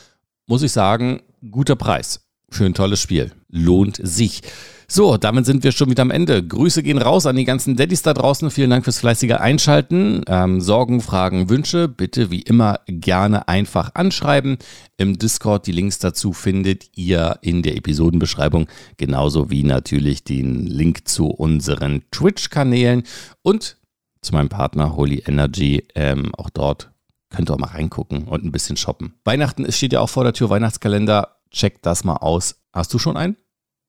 Muss 0.47 0.63
ich 0.63 0.73
sagen, 0.73 1.23
guter 1.51 1.77
Preis 1.77 2.25
ein 2.63 2.75
tolles 2.75 3.01
Spiel. 3.01 3.33
Lohnt 3.49 4.01
sich. 4.03 4.43
So, 4.87 5.17
damit 5.17 5.47
sind 5.47 5.65
wir 5.65 5.73
schon 5.73 5.91
wieder 5.91 6.03
am 6.03 6.11
Ende. 6.11 6.47
Grüße 6.47 6.83
gehen 6.83 6.99
raus 6.99 7.27
an 7.27 7.37
die 7.37 7.45
ganzen 7.45 7.75
Daddys 7.75 8.03
da 8.03 8.13
draußen. 8.13 8.51
Vielen 8.51 8.71
Dank 8.71 8.85
fürs 8.85 8.99
fleißige 8.99 9.33
Einschalten. 9.33 10.23
Ähm, 10.27 10.61
Sorgen, 10.61 11.01
Fragen, 11.01 11.49
Wünsche 11.49 11.89
bitte 11.89 12.31
wie 12.31 12.43
immer 12.43 12.81
gerne 12.87 13.49
einfach 13.49 13.95
anschreiben. 13.95 14.59
Im 14.99 15.19
Discord 15.19 15.67
die 15.67 15.73
Links 15.73 15.99
dazu 15.99 16.33
findet 16.33 16.97
ihr 16.97 17.39
in 17.41 17.63
der 17.63 17.77
Episodenbeschreibung, 17.77 18.69
genauso 18.99 19.51
wie 19.51 19.65
natürlich 19.65 20.23
den 20.23 20.67
Link 20.67 21.09
zu 21.09 21.29
unseren 21.29 22.03
Twitch-Kanälen 22.11 23.05
und 23.43 23.79
zu 24.21 24.35
meinem 24.35 24.51
Partner 24.51 24.97
Holy 24.97 25.25
Energy. 25.27 25.85
Ähm, 25.95 26.35
auch 26.35 26.51
dort 26.51 26.94
könnt 27.35 27.51
ihr 27.51 27.55
auch 27.55 27.59
mal 27.59 27.69
reingucken 27.69 28.25
und 28.25 28.45
ein 28.45 28.53
bisschen 28.53 28.77
shoppen. 28.77 29.15
Weihnachten 29.25 29.65
es 29.65 29.77
steht 29.77 29.93
ja 29.93 30.01
auch 30.01 30.09
vor 30.11 30.25
der 30.25 30.33
Tür, 30.33 30.51
Weihnachtskalender. 30.51 31.37
Checkt 31.51 31.87
das 31.87 32.05
mal 32.05 32.17
aus. 32.17 32.57
Hast 32.73 32.93
du 32.95 32.99
schon 32.99 33.17
einen? 33.17 33.37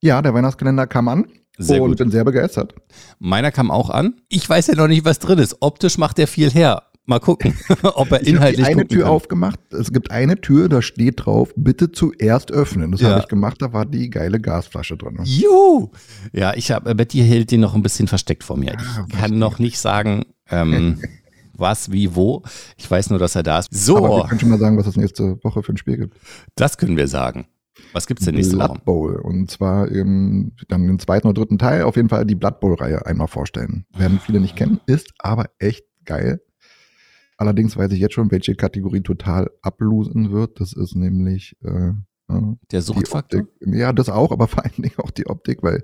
Ja, 0.01 0.21
der 0.21 0.33
Weihnachtskalender 0.33 0.85
kam 0.87 1.07
an 1.07 1.25
Sehr 1.57 1.81
und 1.81 1.89
gut. 1.91 1.97
bin 1.97 2.11
sehr 2.11 2.23
begeistert. 2.23 2.75
Meiner 3.19 3.51
kam 3.51 3.71
auch 3.71 3.89
an. 3.89 4.15
Ich 4.29 4.47
weiß 4.47 4.67
ja 4.67 4.75
noch 4.75 4.87
nicht, 4.87 5.03
was 5.05 5.17
drin 5.19 5.39
ist. 5.39 5.57
Optisch 5.61 5.97
macht 5.97 6.19
er 6.19 6.27
viel 6.27 6.51
her. 6.51 6.83
Mal 7.07 7.19
gucken, 7.19 7.55
ob 7.83 8.11
er 8.11 8.21
Ich 8.21 8.27
habe 8.27 8.37
inhaltlich 8.37 8.65
eine 8.65 8.87
Tür 8.87 9.03
kann. 9.03 9.11
aufgemacht. 9.11 9.59
Es 9.71 9.91
gibt 9.93 10.09
eine 10.11 10.41
Tür, 10.41 10.69
da 10.69 10.81
steht 10.81 11.25
drauf, 11.25 11.53
bitte 11.55 11.91
zuerst 11.91 12.51
öffnen. 12.51 12.91
Das 12.91 13.01
Ja. 13.01 13.09
habe 13.11 13.19
ich 13.21 13.27
gemacht, 13.27 13.61
da 13.61 13.73
war 13.73 13.85
die 13.85 14.09
geile 14.09 14.39
Gasflasche 14.39 14.97
drin. 14.97 15.19
Juhu! 15.23 15.91
Ja, 16.33 16.53
ich 16.55 16.71
habe, 16.71 16.95
Betty 16.95 17.19
hält 17.19 17.51
den 17.51 17.61
noch 17.61 17.75
ein 17.75 17.83
bisschen 17.83 18.07
versteckt 18.07 18.43
vor 18.43 18.57
mir. 18.57 18.75
Ah, 18.79 19.05
Ich 19.07 19.15
kann 19.19 19.37
noch 19.37 19.59
nicht 19.59 19.77
sagen, 19.79 20.23
ähm, 20.49 20.99
was, 21.57 21.91
wie, 21.91 22.15
wo. 22.15 22.43
Ich 22.77 22.89
weiß 22.89 23.09
nur, 23.09 23.19
dass 23.19 23.35
er 23.35 23.43
da 23.43 23.59
ist. 23.59 23.69
Aber 23.71 23.77
So, 23.77 24.17
wir 24.17 24.27
können 24.27 24.39
schon 24.39 24.49
mal 24.49 24.59
sagen, 24.59 24.77
was 24.77 24.87
es 24.87 24.95
nächste 24.97 25.43
Woche 25.43 25.63
für 25.63 25.73
ein 25.73 25.77
Spiel 25.77 25.97
gibt. 25.97 26.17
das 26.55 26.77
können 26.77 26.97
wir 26.97 27.07
sagen. 27.07 27.47
Was 27.91 28.07
gibt's 28.07 28.23
denn 28.25 28.35
nächste 28.35 28.57
Woche? 28.57 28.67
Blood 28.69 28.85
Bowl. 28.85 29.15
Und 29.17 29.51
zwar 29.51 29.91
eben 29.91 30.53
dann 30.69 30.87
den 30.87 30.99
zweiten 30.99 31.27
oder 31.27 31.41
dritten 31.41 31.57
Teil. 31.57 31.83
Auf 31.83 31.97
jeden 31.97 32.07
Fall 32.09 32.25
die 32.25 32.35
Blood 32.35 32.59
Bowl-Reihe 32.61 33.05
einmal 33.05 33.27
vorstellen. 33.27 33.85
Werden 33.97 34.19
viele 34.19 34.39
nicht 34.39 34.55
kennen, 34.55 34.79
ist 34.85 35.11
aber 35.19 35.45
echt 35.59 35.83
geil. 36.05 36.41
Allerdings 37.37 37.75
weiß 37.75 37.91
ich 37.91 37.99
jetzt 37.99 38.13
schon, 38.13 38.31
welche 38.31 38.55
Kategorie 38.55 39.01
total 39.01 39.51
ablosen 39.61 40.31
wird. 40.31 40.61
Das 40.61 40.71
ist 40.71 40.95
nämlich 40.95 41.57
äh, 41.65 41.91
Der 42.27 42.79
die 42.79 42.81
Suchtfaktor? 42.81 43.41
Optik. 43.41 43.75
Ja, 43.75 43.93
das 43.93 44.09
auch, 44.09 44.31
aber 44.31 44.47
vor 44.49 44.63
allen 44.63 44.73
Dingen 44.77 44.95
auch 44.97 45.11
die 45.11 45.27
Optik, 45.27 45.61
weil 45.61 45.83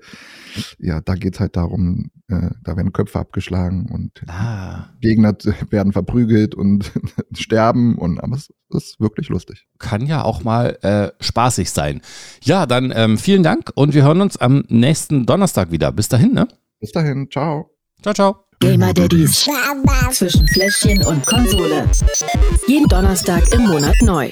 ja, 0.80 1.00
da 1.02 1.14
geht's 1.16 1.40
halt 1.40 1.56
darum, 1.56 2.10
äh, 2.30 2.50
da 2.64 2.76
werden 2.76 2.94
Köpfe 2.94 3.20
abgeschlagen 3.20 3.88
und 3.92 4.24
Ah, 4.28 4.90
Gegner 5.02 5.36
werden 5.70 5.94
verprügelt 5.94 6.56
und 6.56 6.92
sterben 7.34 7.98
und 7.98 8.20
aber 8.20 8.36
es 8.38 8.50
ist 8.70 9.00
wirklich 9.00 9.30
lustig. 9.30 9.68
kann 9.78 10.06
ja 10.06 10.24
auch 10.24 10.44
mal 10.44 10.78
äh, 10.82 11.12
spaßig 11.24 11.70
sein. 11.72 12.02
Ja, 12.44 12.66
dann 12.66 12.92
ähm, 12.96 13.18
vielen 13.18 13.44
Dank 13.44 13.72
und 13.76 13.94
wir 13.94 14.04
hören 14.04 14.22
uns 14.22 14.38
am 14.38 14.64
nächsten 14.68 15.26
Donnerstag 15.26 15.72
wieder. 15.72 15.92
Bis 15.92 16.10
dahin, 16.10 16.34
ne? 16.34 16.48
Bis 16.80 16.92
dahin, 16.92 17.30
ciao. 17.30 17.70
Ciao, 18.02 18.14
ciao. 18.14 18.46
Gamer 18.60 18.94
Daddies. 18.94 19.48
Zwischen 20.12 20.48
Fläschchen 20.48 21.04
und 21.04 21.26
Konsole. 21.26 21.88
Jeden 22.68 22.88
Donnerstag 22.88 23.44
im 23.54 23.68
Monat 23.68 23.96
neu. 24.02 24.32